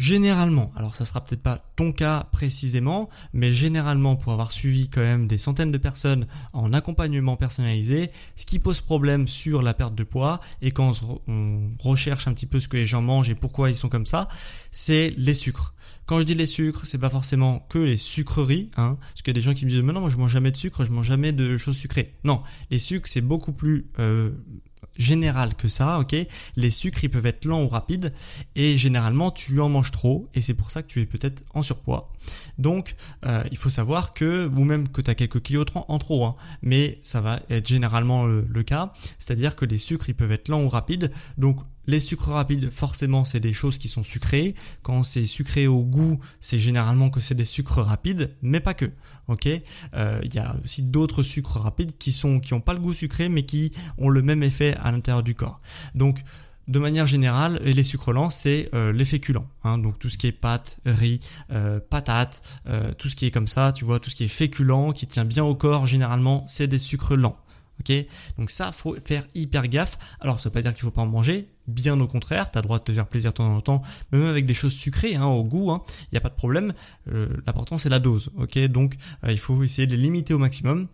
[0.00, 5.02] Généralement, alors ça sera peut-être pas ton cas précisément, mais généralement pour avoir suivi quand
[5.02, 9.94] même des centaines de personnes en accompagnement personnalisé, ce qui pose problème sur la perte
[9.94, 10.92] de poids et quand
[11.28, 14.06] on recherche un petit peu ce que les gens mangent et pourquoi ils sont comme
[14.06, 14.28] ça,
[14.70, 15.74] c'est les sucres.
[16.10, 19.30] Quand je dis les sucres, c'est pas forcément que les sucreries, hein, parce qu'il y
[19.30, 20.90] a des gens qui me disent mais non, moi je mange jamais de sucre, je
[20.90, 22.16] mange jamais de choses sucrées.
[22.24, 22.42] Non,
[22.72, 24.32] les sucres c'est beaucoup plus euh,
[24.96, 26.16] général que ça, ok?
[26.56, 28.12] Les sucres ils peuvent être lents ou rapides
[28.56, 31.62] et généralement tu en manges trop et c'est pour ça que tu es peut-être en
[31.62, 32.10] surpoids.
[32.58, 36.24] Donc euh, il faut savoir que vous même que tu as quelques kilos en trop,
[36.24, 40.32] hein, mais ça va être généralement le, le cas, c'est-à-dire que les sucres ils peuvent
[40.32, 41.12] être lents ou rapides.
[41.38, 44.54] Donc les sucres rapides, forcément, c'est des choses qui sont sucrées.
[44.82, 48.90] Quand c'est sucré au goût, c'est généralement que c'est des sucres rapides, mais pas que.
[49.28, 49.48] Ok?
[49.94, 53.28] Euh, Il y a aussi d'autres sucres rapides qui sont qui pas le goût sucré,
[53.28, 55.60] mais qui ont le même effet à l'intérieur du corps.
[55.94, 56.22] Donc
[56.70, 59.48] de manière générale, les sucres lents, c'est euh, les féculents.
[59.64, 61.18] Hein, donc tout ce qui est pâtes, riz,
[61.50, 64.28] euh, patates, euh, tout ce qui est comme ça, tu vois, tout ce qui est
[64.28, 67.36] féculent, qui tient bien au corps, généralement, c'est des sucres lents.
[67.80, 67.92] Ok?
[68.38, 69.98] Donc ça, faut faire hyper gaffe.
[70.20, 72.60] Alors ça veut pas dire qu'il faut pas en manger, bien au contraire, tu as
[72.60, 75.16] le droit de te faire plaisir de temps en temps, même avec des choses sucrées,
[75.16, 76.72] hein, au goût, il hein, n'y a pas de problème.
[77.08, 78.58] Euh, l'important c'est la dose, ok?
[78.66, 80.88] Donc euh, il faut essayer de les limiter au maximum.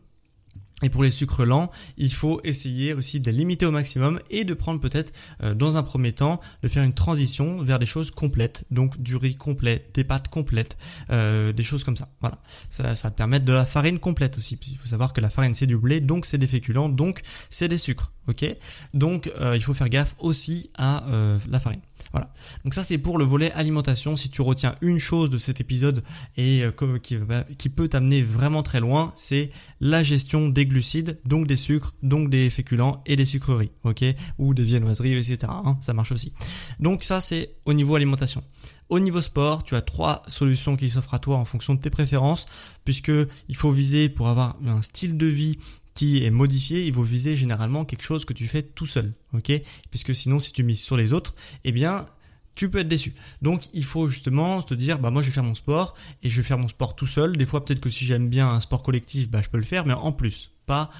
[0.82, 4.44] Et pour les sucres lents, il faut essayer aussi de les limiter au maximum et
[4.44, 5.10] de prendre peut-être
[5.42, 9.16] euh, dans un premier temps de faire une transition vers des choses complètes, donc du
[9.16, 10.76] riz complet, des pâtes complètes,
[11.08, 12.10] euh, des choses comme ça.
[12.20, 14.58] Voilà, ça, ça te permet de la farine complète aussi.
[14.68, 17.68] Il faut savoir que la farine c'est du blé, donc c'est des féculents, donc c'est
[17.68, 18.12] des sucres.
[18.28, 18.44] Ok,
[18.92, 21.06] donc euh, il faut faire gaffe aussi à
[21.48, 21.80] la farine.
[22.12, 22.32] Voilà.
[22.64, 24.16] Donc ça c'est pour le volet alimentation.
[24.16, 26.02] Si tu retiens une chose de cet épisode
[26.36, 31.56] et euh, qui, peut t'amener vraiment très loin, c'est la gestion des glucides, donc des
[31.56, 34.04] sucres, donc des féculents et des sucreries, ok,
[34.38, 35.38] ou des viennoiseries, etc.
[35.48, 36.32] Hein, ça marche aussi.
[36.80, 38.42] Donc ça c'est au niveau alimentation.
[38.88, 41.90] Au niveau sport, tu as trois solutions qui s'offrent à toi en fonction de tes
[41.90, 42.46] préférences,
[42.84, 43.10] puisque
[43.48, 45.58] il faut viser pour avoir un style de vie
[45.96, 49.50] qui est modifié, il faut viser généralement quelque chose que tu fais tout seul, ok?
[49.90, 52.06] Puisque sinon, si tu mises sur les autres, eh bien,
[52.54, 53.14] tu peux être déçu.
[53.42, 56.36] Donc il faut justement te dire bah moi je vais faire mon sport et je
[56.36, 57.36] vais faire mon sport tout seul.
[57.36, 59.86] Des fois peut-être que si j'aime bien un sport collectif, bah je peux le faire,
[59.86, 60.90] mais en plus, pas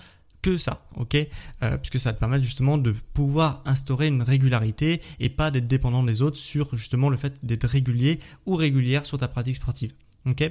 [0.42, 1.16] que ça, ok?
[1.62, 6.02] Euh, Puisque ça te permettre justement de pouvoir instaurer une régularité et pas d'être dépendant
[6.02, 9.92] des autres sur justement le fait d'être régulier ou régulière sur ta pratique sportive.
[10.26, 10.42] Ok,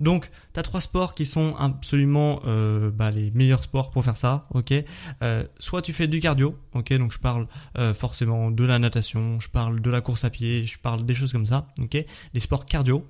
[0.00, 4.16] donc tu as trois sports qui sont absolument euh, bah, les meilleurs sports pour faire
[4.16, 4.48] ça.
[4.52, 4.74] Ok,
[5.22, 6.58] euh, soit tu fais du cardio.
[6.74, 7.46] Ok, donc je parle
[7.78, 11.14] euh, forcément de la natation, je parle de la course à pied, je parle des
[11.14, 11.68] choses comme ça.
[11.80, 11.96] Ok,
[12.34, 13.06] les sports cardio.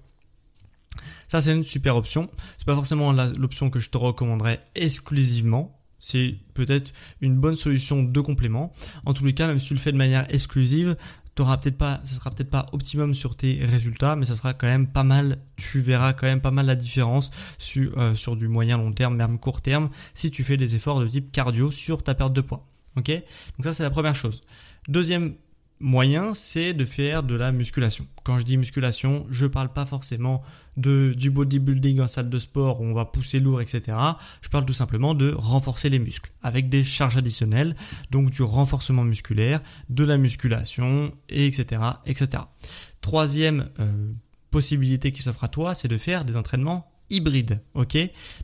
[1.29, 2.29] Ça c'est une super option.
[2.59, 5.79] C'est pas forcément l'option que je te recommanderais exclusivement.
[5.98, 8.72] C'est peut-être une bonne solution de complément.
[9.07, 10.96] En tous les cas, même si tu le fais de manière exclusive,
[11.35, 14.66] t'auras peut-être pas, ça sera peut-être pas optimum sur tes résultats, mais ça sera quand
[14.66, 15.38] même pas mal.
[15.57, 19.16] Tu verras quand même pas mal la différence sur, euh, sur du moyen long terme,
[19.16, 22.40] même court terme, si tu fais des efforts de type cardio sur ta perte de
[22.40, 22.66] poids.
[22.97, 23.09] Ok?
[23.11, 24.42] Donc ça c'est la première chose.
[24.88, 25.35] Deuxième
[25.83, 28.07] moyen, c'est de faire de la musculation.
[28.23, 30.42] Quand je dis musculation, je parle pas forcément
[30.77, 33.99] de, du bodybuilding en salle de sport où on va pousser lourd, etc.
[34.40, 37.75] Je parle tout simplement de renforcer les muscles avec des charges additionnelles,
[38.11, 41.83] donc du renforcement musculaire, de la musculation, etc.
[42.07, 42.45] etc.
[43.01, 44.12] Troisième euh,
[44.51, 47.96] possibilité qui s'offre à toi, c'est de faire des entraînements hybrides, ok?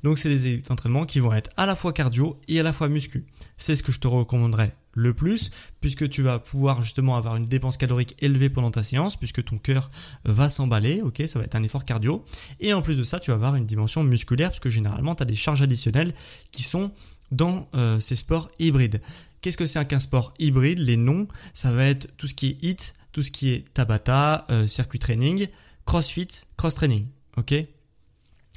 [0.04, 2.88] Donc c'est des entraînements qui vont être à la fois cardio et à la fois
[2.88, 3.26] muscu.
[3.56, 5.50] C'est ce que je te recommanderais le plus,
[5.80, 9.58] puisque tu vas pouvoir justement avoir une dépense calorique élevée pendant ta séance, puisque ton
[9.58, 9.90] cœur
[10.24, 12.24] va s'emballer, ok, ça va être un effort cardio.
[12.60, 15.26] Et en plus de ça, tu vas avoir une dimension musculaire, puisque généralement, tu as
[15.26, 16.12] des charges additionnelles
[16.50, 16.90] qui sont
[17.30, 19.00] dans euh, ces sports hybrides.
[19.40, 20.80] Qu'est-ce que c'est qu'un sport hybride?
[20.80, 24.46] Les noms, ça va être tout ce qui est HIT, tout ce qui est Tabata,
[24.50, 25.46] euh, circuit training,
[25.86, 27.54] CrossFit, cross training, ok?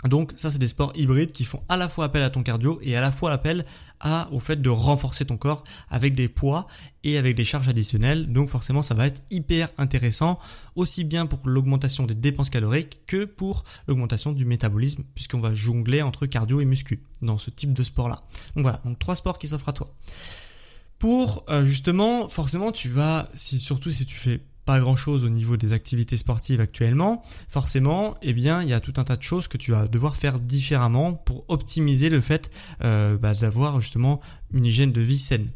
[0.06, 2.80] Donc ça c'est des sports hybrides qui font à la fois appel à ton cardio
[2.82, 3.66] et à la fois appel
[4.00, 6.66] à, au fait de renforcer ton corps avec des poids
[7.04, 8.32] et avec des charges additionnelles.
[8.32, 10.40] Donc forcément ça va être hyper intéressant
[10.76, 16.02] aussi bien pour l'augmentation des dépenses caloriques que pour l'augmentation du métabolisme puisqu'on va jongler
[16.02, 18.24] entre cardio et muscu dans ce type de sport là.
[18.56, 19.88] Donc voilà, donc trois sports qui s'offrent à toi.
[20.98, 25.58] Pour euh, justement, forcément tu vas, surtout si tu fais pas grand chose au niveau
[25.58, 29.50] des activités sportives actuellement, forcément, eh bien, il y a tout un tas de choses
[29.50, 32.50] que tu vas devoir faire différemment pour optimiser le fait
[32.82, 34.22] euh, bah, d'avoir justement
[34.54, 35.50] une hygiène de vie saine.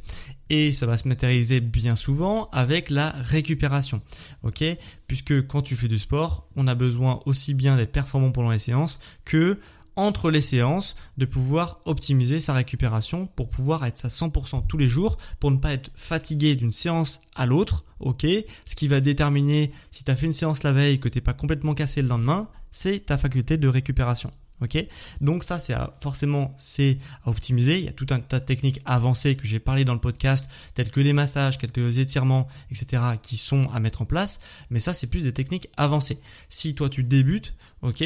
[0.50, 4.02] Et ça va se matérialiser bien souvent avec la récupération.
[4.44, 4.66] Ok?
[5.08, 8.60] Puisque quand tu fais du sport, on a besoin aussi bien d'être performant pendant les
[8.60, 9.58] séances que
[9.96, 14.88] entre les séances, de pouvoir optimiser sa récupération pour pouvoir être à 100% tous les
[14.88, 18.26] jours, pour ne pas être fatigué d'une séance à l'autre, ok?
[18.66, 21.34] Ce qui va déterminer si tu as fait une séance la veille que t'es pas
[21.34, 24.32] complètement cassé le lendemain, c'est ta faculté de récupération.
[24.62, 24.78] Ok,
[25.20, 27.80] donc ça c'est forcément c'est à optimiser.
[27.80, 30.50] Il y a tout un tas de techniques avancées que j'ai parlé dans le podcast,
[30.74, 33.04] telles que les massages, quelques étirements, etc.
[33.22, 34.40] qui sont à mettre en place.
[34.70, 36.20] Mais ça c'est plus des techniques avancées.
[36.48, 38.02] Si toi tu débutes, ok,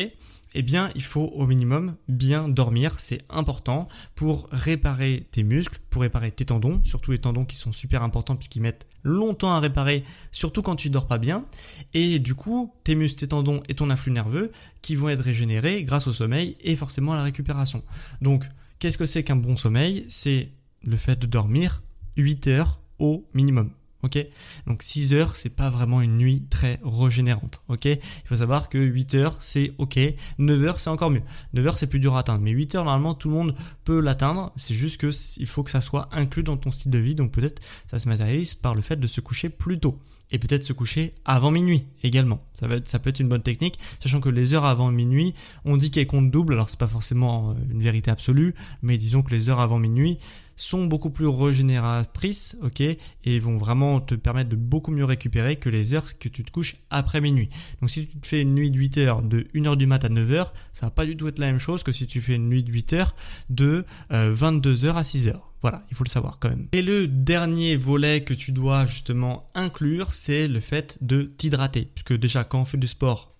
[0.55, 2.99] eh bien, il faut au minimum bien dormir.
[2.99, 7.71] C'est important pour réparer tes muscles, pour réparer tes tendons, surtout les tendons qui sont
[7.71, 11.45] super importants puisqu'ils mettent longtemps à réparer, surtout quand tu dors pas bien.
[11.93, 15.83] Et du coup, tes muscles, tes tendons et ton influx nerveux qui vont être régénérés
[15.83, 17.83] grâce au sommeil et forcément à la récupération.
[18.21, 18.45] Donc,
[18.79, 20.05] qu'est-ce que c'est qu'un bon sommeil?
[20.09, 20.49] C'est
[20.83, 21.83] le fait de dormir
[22.17, 23.71] 8 heures au minimum
[24.03, 24.25] ok.
[24.67, 27.85] Donc 6 heures, c'est pas vraiment une nuit très régénérante, ok?
[27.85, 29.99] Il faut savoir que 8 heures, c'est ok,
[30.37, 31.23] 9 heures, c'est encore mieux.
[31.53, 33.99] 9 heures, c'est plus dur à atteindre, mais 8 heures, normalement, tout le monde peut
[33.99, 37.15] l'atteindre, c'est juste que il faut que ça soit inclus dans ton style de vie,
[37.15, 39.99] donc peut-être ça se matérialise par le fait de se coucher plus tôt,
[40.31, 42.43] et peut-être se coucher avant minuit également.
[42.53, 45.33] Ça, ça peut être une bonne technique, sachant que les heures avant minuit,
[45.65, 49.21] on dit qu'elles comptent double, alors c'est pas forcément euh, une vérité absolue, mais disons
[49.21, 50.17] que les heures avant minuit,
[50.59, 55.69] sont beaucoup plus régénératrices, ok, et vont vraiment te permettre de beaucoup mieux récupérer que
[55.69, 57.49] les heures que tu te couches après minuit.
[57.81, 60.09] Donc si tu te fais une nuit de 8 heures de 1h du mat à
[60.09, 62.49] 9h, ça va pas du tout être la même chose que si tu fais une
[62.49, 63.15] nuit de 8 heures
[63.49, 65.39] de 22h euh, à 6h.
[65.61, 66.67] Voilà, il faut le savoir quand même.
[66.71, 71.89] Et le dernier volet que tu dois justement inclure, c'est le fait de t'hydrater.
[71.93, 73.33] Puisque déjà quand on fait du sport,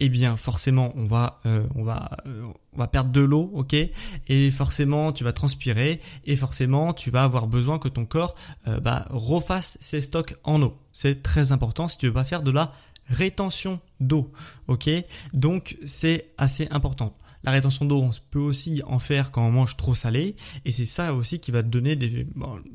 [0.00, 3.74] eh bien forcément on va euh, on va euh, on va perdre de l'eau, ok?
[4.28, 8.34] Et forcément tu vas transpirer et forcément tu vas avoir besoin que ton corps
[8.66, 10.76] euh, bah, refasse ses stocks en eau.
[10.92, 12.72] C'est très important si tu veux pas faire de la
[13.08, 14.32] rétention d'eau,
[14.68, 14.88] ok?
[15.32, 17.14] Donc c'est assez important.
[17.44, 20.86] La rétention d'eau, on peut aussi en faire quand on mange trop salé, et c'est
[20.86, 22.26] ça aussi qui va te donner des,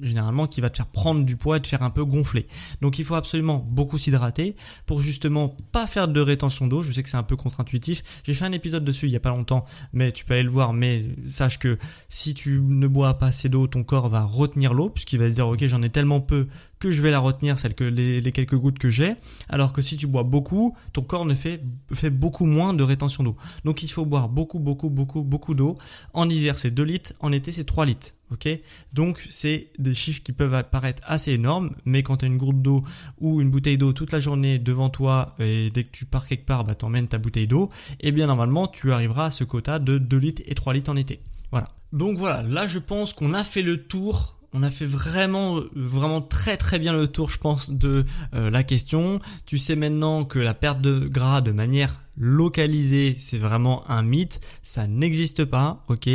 [0.02, 2.48] généralement, qui va te faire prendre du poids et te faire un peu gonfler.
[2.82, 4.56] Donc il faut absolument beaucoup s'hydrater
[4.86, 6.82] pour justement pas faire de rétention d'eau.
[6.82, 8.04] Je sais que c'est un peu contre-intuitif.
[8.24, 10.50] J'ai fait un épisode dessus il y a pas longtemps, mais tu peux aller le
[10.50, 10.74] voir.
[10.74, 11.78] Mais sache que
[12.10, 15.36] si tu ne bois pas assez d'eau, ton corps va retenir l'eau puisqu'il va se
[15.36, 16.48] dire ok j'en ai tellement peu
[16.92, 19.16] je vais la retenir, celle que les, quelques gouttes que j'ai,
[19.50, 21.62] alors que si tu bois beaucoup, ton corps ne fait,
[21.94, 23.38] fait beaucoup moins de rétention d'eau.
[23.66, 25.78] Donc il faut boire beaucoup, beaucoup, beaucoup, beaucoup d'eau.
[26.14, 28.14] En hiver, c'est 2 litres, en été, c'est 3 litres.
[28.32, 28.50] Ok?
[28.94, 32.62] Donc c'est des chiffres qui peuvent apparaître assez énormes, mais quand tu as une gourde
[32.62, 32.84] d'eau
[33.20, 36.46] ou une bouteille d'eau toute la journée devant toi et dès que tu pars quelque
[36.46, 37.70] part, bah t'emmènes ta bouteille d'eau,
[38.00, 40.92] et eh bien normalement tu arriveras à ce quota de 2 litres et 3 litres
[40.92, 41.20] en été.
[41.52, 41.70] Voilà.
[41.92, 46.22] Donc voilà, là je pense qu'on a fait le tour on a fait vraiment, vraiment
[46.22, 49.20] très très bien le tour, je pense, de euh, la question.
[49.46, 54.40] Tu sais maintenant que la perte de gras de manière localisée, c'est vraiment un mythe,
[54.62, 56.08] ça n'existe pas, ok.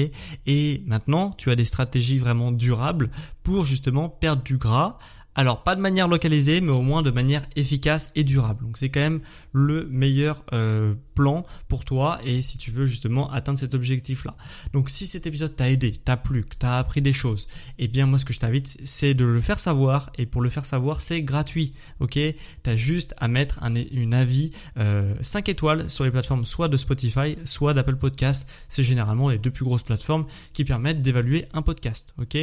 [0.46, 3.10] Et maintenant, tu as des stratégies vraiment durables
[3.42, 4.98] pour justement perdre du gras
[5.38, 8.64] alors pas de manière localisée, mais au moins de manière efficace et durable.
[8.64, 9.20] Donc c'est quand même
[9.52, 14.36] le meilleur euh, plan pour toi et si tu veux justement atteindre cet objectif-là.
[14.72, 17.46] Donc si cet épisode t'a aidé, t'a plu, que t'as appris des choses,
[17.78, 20.48] eh bien moi ce que je t'invite c'est de le faire savoir et pour le
[20.48, 21.72] faire savoir c'est gratuit.
[22.00, 22.18] Ok?
[22.64, 27.36] T'as juste à mettre un avis euh, 5 étoiles sur les plateformes soit de Spotify,
[27.44, 28.50] soit d'Apple Podcast.
[28.68, 32.12] C'est généralement les deux plus grosses plateformes qui permettent d'évaluer un podcast.
[32.18, 32.36] Ok?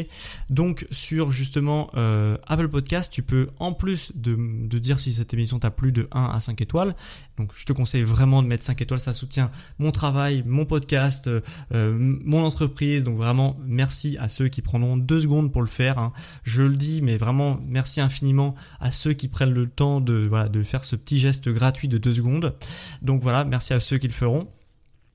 [0.50, 5.60] Donc sur justement euh, Apple Podcast tu peux, en plus de, dire si cette émission
[5.60, 6.96] t'a plu de 1 à 5 étoiles,
[7.38, 11.28] donc je te conseille vraiment de mettre 5 étoiles, ça soutient mon travail, mon podcast,
[11.28, 15.98] euh, mon entreprise, donc vraiment merci à ceux qui prendront 2 secondes pour le faire,
[15.98, 16.14] hein.
[16.44, 20.64] je le dis, mais vraiment merci infiniment à ceux qui prennent le temps de, de
[20.64, 22.56] faire ce petit geste gratuit de 2 secondes.
[23.02, 24.48] Donc voilà, merci à ceux qui le feront.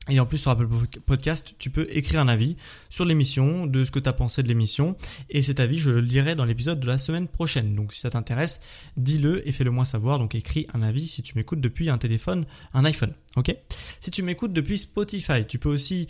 [0.08, 0.66] Et en plus sur Apple
[1.04, 2.56] Podcast, tu peux écrire un avis
[2.88, 4.96] sur l'émission, de ce que tu as pensé de l'émission.
[5.28, 7.74] Et cet avis, je le lirai dans l'épisode de la semaine prochaine.
[7.74, 8.60] Donc si ça t'intéresse,
[8.96, 10.18] dis-le et fais-le moi savoir.
[10.18, 13.12] Donc écris un avis si tu m'écoutes depuis un téléphone, un iPhone.
[13.36, 13.54] Ok?
[14.00, 16.08] Si tu m'écoutes depuis Spotify, tu peux aussi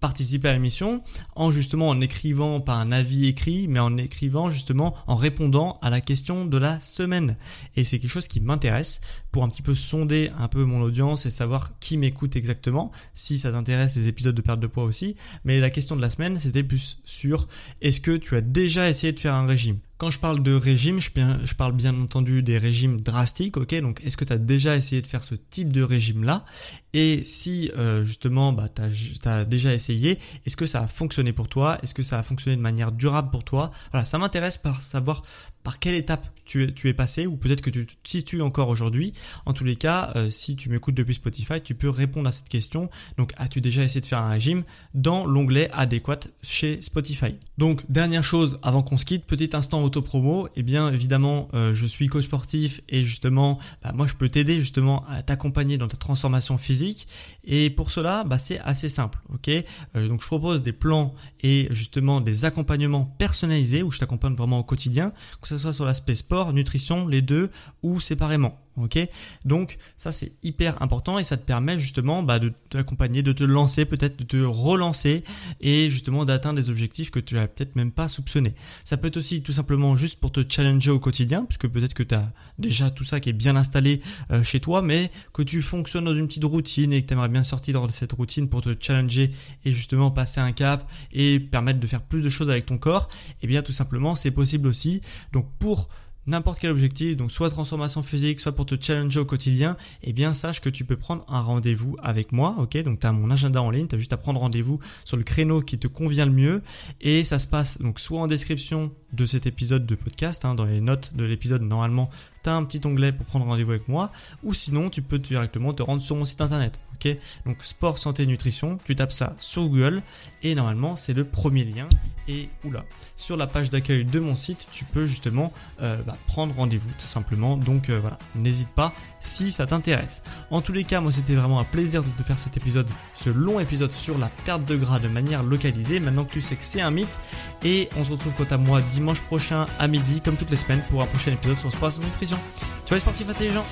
[0.00, 1.02] participer à l'émission
[1.36, 5.90] en justement en écrivant pas un avis écrit mais en écrivant justement en répondant à
[5.90, 7.36] la question de la semaine
[7.76, 9.02] et c'est quelque chose qui m'intéresse
[9.32, 13.38] pour un petit peu sonder un peu mon audience et savoir qui m'écoute exactement si
[13.38, 15.16] ça t'intéresse les épisodes de perte de poids aussi.
[15.44, 17.48] Mais la question de la semaine c'était plus sur
[17.80, 19.78] est-ce que tu as déjà essayé de faire un régime?
[20.00, 23.82] Quand je parle de régime, je, parle bien entendu des régimes drastiques, ok?
[23.82, 26.46] Donc est-ce que tu as déjà essayé de faire ce type de régime-là?
[26.94, 31.50] Et si euh, justement bah, tu as, déjà essayé, est-ce que ça a fonctionné pour
[31.50, 31.78] toi?
[31.82, 33.72] Est-ce que ça a fonctionné de manière durable pour toi?
[33.90, 35.22] Voilà, ça m'intéresse par savoir
[35.62, 38.68] par quelle étape tu es, tu es passé ou peut-être que tu te situes encore
[38.68, 39.12] aujourd'hui.
[39.46, 42.48] En tous les cas, euh, si tu m'écoutes depuis Spotify, tu peux répondre à cette
[42.48, 42.90] question.
[43.16, 44.62] Donc, as-tu déjà essayé de faire un régime
[44.94, 47.36] dans l'onglet adéquat chez Spotify?
[47.58, 50.48] Donc, dernière chose avant qu'on se quitte, petit instant auto-promo.
[50.56, 54.56] Eh bien, évidemment, euh, je suis coach sportif et justement, bah, moi, je peux t'aider
[54.56, 57.08] justement à t'accompagner dans ta transformation physique.
[57.44, 59.18] Et pour cela, bah, c'est assez simple.
[59.32, 59.48] Ok?
[59.48, 64.58] Euh, Donc, je propose des plans et justement des accompagnements personnalisés où je t'accompagne vraiment
[64.58, 67.50] au quotidien que ce soit sur l'aspect sport, nutrition, les deux,
[67.82, 68.58] ou séparément.
[68.82, 68.98] Ok,
[69.44, 73.44] donc ça c'est hyper important et ça te permet justement bah, de t'accompagner, de te
[73.44, 75.22] lancer, peut-être de te relancer
[75.60, 78.54] et justement d'atteindre des objectifs que tu as peut-être même pas soupçonné.
[78.84, 82.02] Ça peut être aussi tout simplement juste pour te challenger au quotidien, puisque peut-être que
[82.02, 84.00] tu as déjà tout ça qui est bien installé
[84.30, 87.28] euh, chez toi, mais que tu fonctionnes dans une petite routine et que tu aimerais
[87.28, 89.30] bien sortir de cette routine pour te challenger
[89.64, 93.08] et justement passer un cap et permettre de faire plus de choses avec ton corps,
[93.12, 95.00] et eh bien tout simplement c'est possible aussi.
[95.32, 95.88] Donc pour
[96.26, 100.34] n'importe quel objectif, donc soit transformation physique, soit pour te challenger au quotidien, eh bien
[100.34, 102.82] sache que tu peux prendre un rendez-vous avec moi, ok?
[102.82, 105.60] Donc tu as mon agenda en ligne, tu juste à prendre rendez-vous sur le créneau
[105.60, 106.62] qui te convient le mieux.
[107.00, 110.64] Et ça se passe donc soit en description de cet épisode de podcast, hein, dans
[110.64, 112.10] les notes de l'épisode normalement
[112.42, 114.10] tu as un petit onglet pour prendre rendez-vous avec moi
[114.42, 116.80] ou sinon tu peux directement te rendre sur mon site internet.
[116.94, 117.16] ok?
[117.46, 120.02] Donc sport, santé, nutrition, tu tapes ça sur Google
[120.42, 121.88] et normalement c'est le premier lien
[122.28, 122.84] et oula,
[123.16, 127.06] sur la page d'accueil de mon site, tu peux justement euh, bah, prendre rendez-vous tout
[127.06, 127.56] simplement.
[127.56, 130.22] Donc euh, voilà, n'hésite pas si ça t'intéresse.
[130.50, 133.30] En tous les cas, moi c'était vraiment un plaisir de te faire cet épisode, ce
[133.30, 136.00] long épisode sur la perte de gras de manière localisée.
[136.00, 137.18] Maintenant que tu sais que c'est un mythe,
[137.64, 140.82] et on se retrouve quant à moi dimanche prochain à midi, comme toutes les semaines,
[140.90, 141.90] pour un prochain épisode sur Sport
[142.22, 143.66] et Tu vois les sportifs intelligents